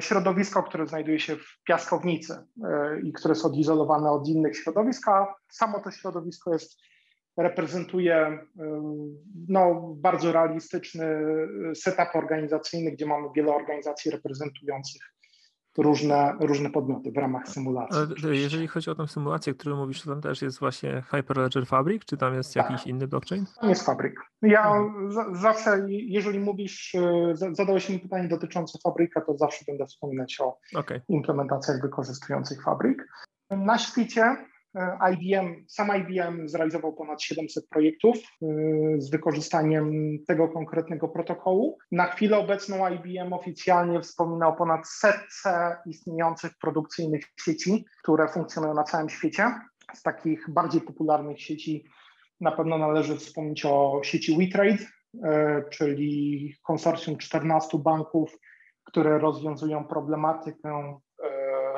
[0.00, 2.46] środowisko, które znajduje się w piaskownicy
[3.02, 6.80] i które jest odizolowane od innych środowisk, a samo to środowisko jest,
[7.36, 8.40] reprezentuje e,
[9.48, 11.06] no, bardzo realistyczny
[11.74, 15.02] setup organizacyjny, gdzie mamy wiele organizacji reprezentujących
[15.78, 17.98] różne, różne podmioty w ramach symulacji.
[18.24, 21.66] Ale jeżeli chodzi o tę symulację, o której mówisz, to tam też jest właśnie Hyperledger
[21.66, 22.70] Fabric, czy tam jest tak.
[22.70, 23.44] jakiś inny blockchain?
[23.60, 24.14] Tam jest Fabric.
[24.42, 25.10] Ja hmm.
[25.34, 31.02] zawsze, jeżeli mówisz, e, zadałeś mi pytanie dotyczące Fabryka, to zawsze będę wspominać o okay.
[31.08, 32.98] implementacjach wykorzystujących Fabric.
[33.50, 34.55] Na świecie E,
[35.12, 38.46] IBM, sam IBM zrealizował ponad 700 projektów e,
[38.98, 41.78] z wykorzystaniem tego konkretnego protokołu.
[41.92, 48.84] Na chwilę obecną IBM oficjalnie wspomina o ponad setce istniejących produkcyjnych sieci, które funkcjonują na
[48.84, 49.54] całym świecie.
[49.94, 51.84] Z takich bardziej popularnych sieci
[52.40, 54.84] na pewno należy wspomnieć o sieci WeTrade,
[55.24, 58.38] e, czyli konsorcjum 14 banków,
[58.84, 60.98] które rozwiązują problematykę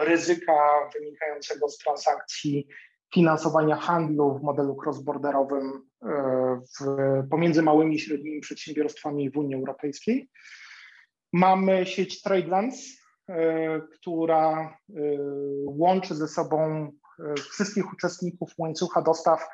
[0.01, 0.57] ryzyka
[0.94, 2.68] wynikającego z transakcji
[3.14, 10.30] finansowania handlu w modelu cross-borderowym e, pomiędzy małymi i średnimi przedsiębiorstwami w Unii Europejskiej.
[11.32, 14.92] Mamy sieć TradeLens, e, która e,
[15.66, 16.90] łączy ze sobą
[17.36, 19.48] wszystkich uczestników łańcucha dostaw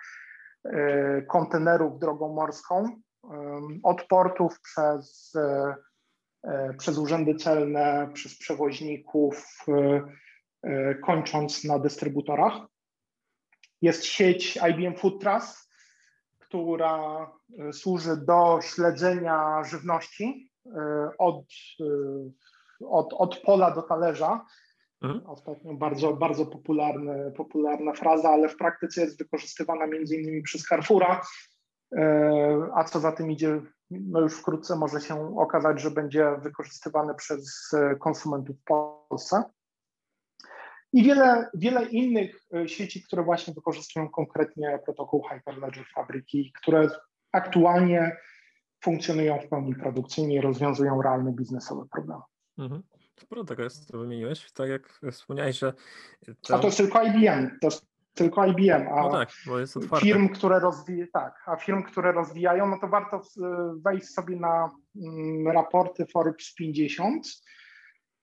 [1.28, 2.88] kontenerów drogą morską
[3.82, 5.32] od portów przez,
[6.78, 9.64] przez urzędy celne, przez przewoźników,
[11.02, 12.52] kończąc na dystrybutorach.
[13.82, 15.64] Jest sieć IBM Food Trust,
[16.54, 21.44] która e, służy do śledzenia żywności e, od,
[21.80, 24.44] e, od, od pola do talerza.
[25.02, 25.26] Mhm.
[25.26, 31.20] Ostatnio bardzo, bardzo popularny, popularna fraza, ale w praktyce jest wykorzystywana między innymi przez Carrefoura,
[32.74, 37.70] a co za tym idzie, no już wkrótce może się okazać, że będzie wykorzystywany przez
[38.00, 39.42] konsumentów w Polsce
[40.94, 46.88] i wiele, wiele innych e, sieci, które właśnie wykorzystują konkretnie protokół Hyperledger Fabryki, które
[47.32, 48.16] aktualnie
[48.84, 52.22] funkcjonują w pełni produkcyjnie i rozwiązują realne biznesowe problemy.
[52.58, 52.82] Mhm.
[53.20, 54.52] Sporo tego jest, co wymieniłeś.
[54.52, 55.72] Tak jak wspomniałeś, że.
[56.50, 57.58] A to jest tylko IBM.
[57.60, 58.88] To jest tylko IBM.
[58.92, 59.30] A no tak.
[60.00, 63.22] Firm, które rozwijają, tak, a firm, które rozwijają, no to warto
[63.76, 67.26] wejść sobie na mm, raporty Forbes 50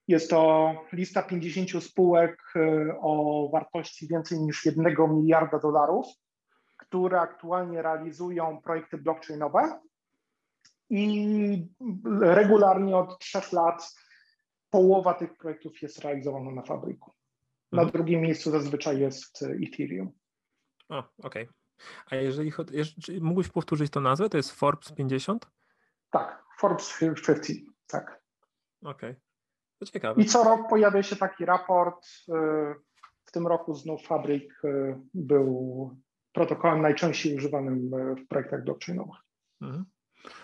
[0.08, 6.06] jest to lista 50 spółek e, o wartości więcej niż 1 miliarda dolarów,
[6.78, 9.80] które aktualnie realizują projekty blockchainowe
[10.90, 11.66] i
[12.20, 13.94] regularnie od trzech lat
[14.70, 17.12] połowa tych projektów jest realizowana na fabryku.
[17.72, 17.92] Na mhm.
[17.92, 20.12] drugim miejscu zazwyczaj jest Ethereum.
[20.88, 21.42] O, okej.
[21.42, 21.48] Okay.
[22.06, 22.82] A jeżeli chodzi,
[23.20, 24.28] mógłbyś powtórzyć tą nazwę?
[24.28, 25.50] To jest Forbes 50?
[26.10, 27.48] Tak, Forbes 50,
[27.86, 28.22] tak.
[28.82, 29.10] Okej.
[29.10, 29.31] Okay.
[29.82, 30.22] To ciekawe.
[30.22, 32.06] I co rok pojawia się taki raport.
[32.06, 32.32] Y,
[33.24, 35.96] w tym roku znów Fabryk y, był
[36.32, 39.20] protokołem najczęściej używanym y, w projektach blockchainowych.
[39.60, 39.84] Mhm.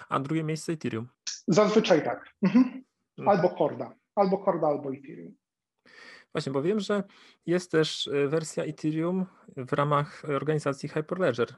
[0.08, 1.08] A drugie miejsce Ethereum?
[1.48, 2.24] Zazwyczaj tak.
[2.42, 2.84] Mhm.
[3.18, 3.38] mhm.
[3.38, 3.94] Albo Corda.
[4.14, 5.34] Albo Corda, albo Ethereum.
[6.32, 7.02] Właśnie, bo wiem, że
[7.46, 9.26] jest też wersja Ethereum
[9.56, 11.54] w ramach organizacji Hyperledger.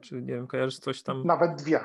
[0.00, 1.26] Czy nie wiem, kojarzysz coś tam?
[1.26, 1.80] Nawet dwie.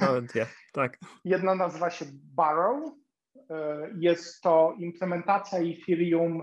[0.00, 0.98] Nawet dwie, tak.
[1.24, 3.03] Jedna nazywa się Barrow.
[3.50, 6.42] E, jest to implementacja Ethereum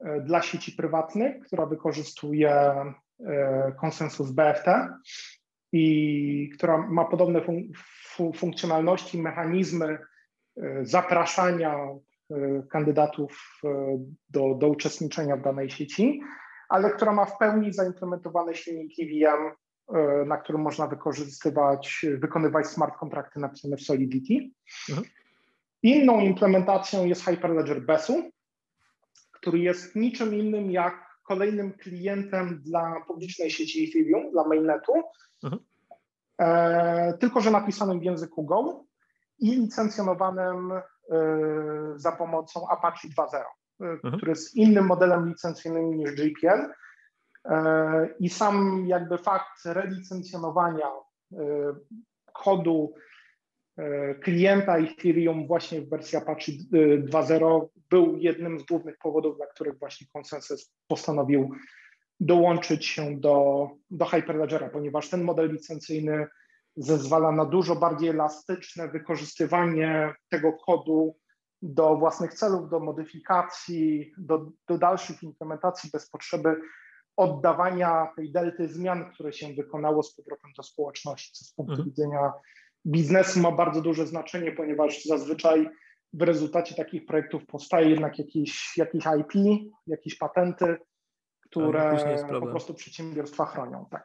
[0.00, 4.66] e, dla sieci prywatnych, która wykorzystuje e, konsensus BFT
[5.72, 9.98] i która ma podobne fun funkcjonalności, mechanizmy
[10.82, 11.76] zapraszania
[12.70, 13.60] kandydatów
[14.28, 16.20] do, do uczestniczenia w danej sieci,
[16.68, 19.50] ale która ma w pełni zaimplementowane silniki VM
[20.26, 24.50] na którym można wykorzystywać, wykonywać smart kontrakty napisane w Solidity.
[24.88, 25.06] Mhm.
[25.84, 28.30] Inną implementacją jest Hyperledger Besu,
[29.32, 34.92] który jest niczym innym jak kolejnym klientem dla publicznej sieci Ethereum, dla mainnetu,
[35.44, 35.62] mhm.
[36.40, 38.84] e, tylko że napisanym w języku Go
[39.38, 40.82] i licencjonowanym e,
[41.96, 43.44] za pomocą Apache 2.0, e,
[43.80, 44.16] mhm.
[44.16, 46.72] który jest innym modelem licencyjnym niż JPL,
[47.44, 51.36] E, I sam jakby fakt relicencjonowania e,
[52.32, 52.94] kodu
[54.22, 60.06] klienta Ethereum właśnie w wersji Apache 2.0 był jednym z głównych powodów, dla których właśnie
[60.12, 61.50] konsensus postanowił
[62.20, 66.26] dołączyć się do, do Hyperledgera, ponieważ ten model licencyjny
[66.76, 71.16] zezwala na dużo bardziej elastyczne wykorzystywanie tego kodu
[71.62, 76.60] do własnych celów, do modyfikacji, do, do dalszych implementacji bez potrzeby
[77.16, 81.88] oddawania tej delty zmian, które się wykonało z powrotem do społeczności, co z punktu mhm.
[81.88, 82.32] widzenia
[82.86, 85.68] biznesu ma bardzo duże znaczenie, ponieważ zazwyczaj
[86.12, 89.32] w rezultacie takich projektów powstaje jednak jakiś, jakiś IP,
[89.86, 90.76] jakieś patenty,
[91.40, 91.96] które
[92.40, 93.86] po prostu przedsiębiorstwa chronią.
[93.90, 94.04] Tak.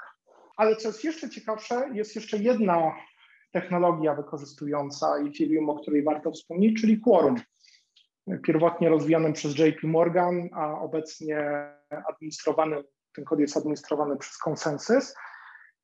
[0.58, 2.96] Ale co jest jeszcze ciekawsze, jest jeszcze jedna
[3.52, 7.36] technologia wykorzystująca Ethereum, o której warto wspomnieć, czyli Quorum.
[8.44, 11.42] Pierwotnie rozwijanym przez JP Morgan, a obecnie
[12.10, 12.84] administrowanym
[13.16, 15.16] ten kod jest administrowany przez konsensus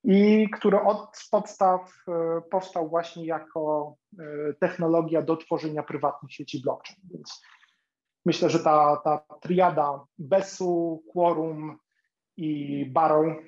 [0.06, 7.00] i który od podstaw e, powstał właśnie jako e, technologia do tworzenia prywatnych sieci blockchain.
[7.14, 7.42] Więc
[8.26, 11.78] myślę, że ta, ta triada BESU, Quorum
[12.38, 13.42] i Barrow e,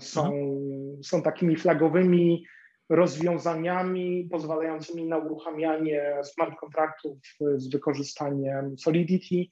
[0.00, 1.04] są, mhm.
[1.04, 2.44] są takimi flagowymi
[2.88, 7.18] rozwiązaniami pozwalającymi na uruchamianie smart kontraktów
[7.56, 9.46] z wykorzystaniem Solidity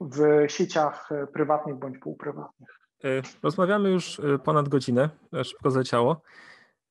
[0.00, 2.83] w sieciach prywatnych bądź półprywatnych.
[3.04, 5.08] E, rozmawiamy już e, ponad godzinę,
[5.44, 6.22] szybko zleciało.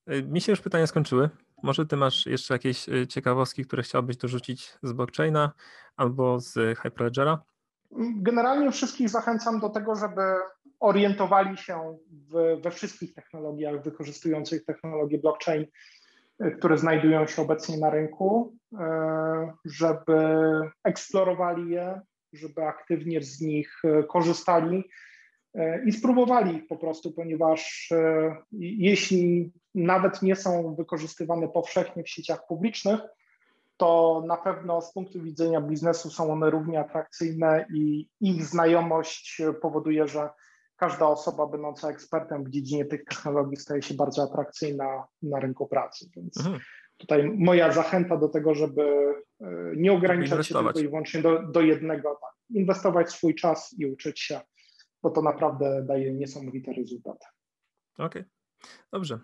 [0.08, 1.30] E, mi się już pytania skończyły.
[1.64, 5.52] Może ty masz jeszcze jakieś ciekawostki, które chciałbyś dorzucić z blockchaina
[5.96, 7.44] albo z Hyperledgera?
[8.16, 10.22] Generalnie wszystkich zachęcam do tego, żeby
[10.80, 15.66] orientowali się w, we wszystkich technologiach wykorzystujących technologię blockchain,
[16.58, 18.58] które znajdują się obecnie na rynku,
[19.66, 20.16] żeby
[20.84, 22.02] eksplorowali je,
[22.34, 24.84] żeby aktywnie z nich korzystali
[25.86, 32.48] i spróbowali ich po prostu, ponieważ e, jeśli nawet nie są wykorzystywane powszechnie w sieciach
[32.48, 33.00] publicznych,
[33.78, 40.08] to na pewno z punktu widzenia biznesu są one równie atrakcyjne i ich znajomość powoduje,
[40.08, 40.30] że
[40.76, 46.10] każda osoba będąca ekspertem w dziedzinie tych technologii staje się bardzo atrakcyjna na rynku pracy.
[46.16, 46.60] Więc mhm.
[46.98, 48.84] tutaj moja zachęta do tego, żeby
[49.42, 49.46] e,
[49.76, 54.20] nie ograniczać się tylko i wyłącznie do, do jednego, tak, inwestować swój czas i uczyć
[54.20, 54.40] się
[55.04, 57.18] bo to naprawdę daje niesamowity rezultat.
[57.94, 58.26] Okej, okay.
[58.92, 59.20] dobrze.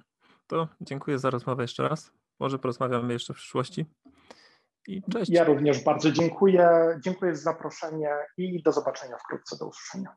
[0.47, 2.11] To dziękuję za rozmowę jeszcze raz.
[2.39, 3.85] Może porozmawiamy jeszcze w przyszłości.
[4.87, 5.31] I cześć.
[5.31, 6.69] Ja również bardzo dziękuję.
[7.03, 9.57] Dziękuję za zaproszenie i do zobaczenia wkrótce.
[9.57, 10.15] Do usłyszenia.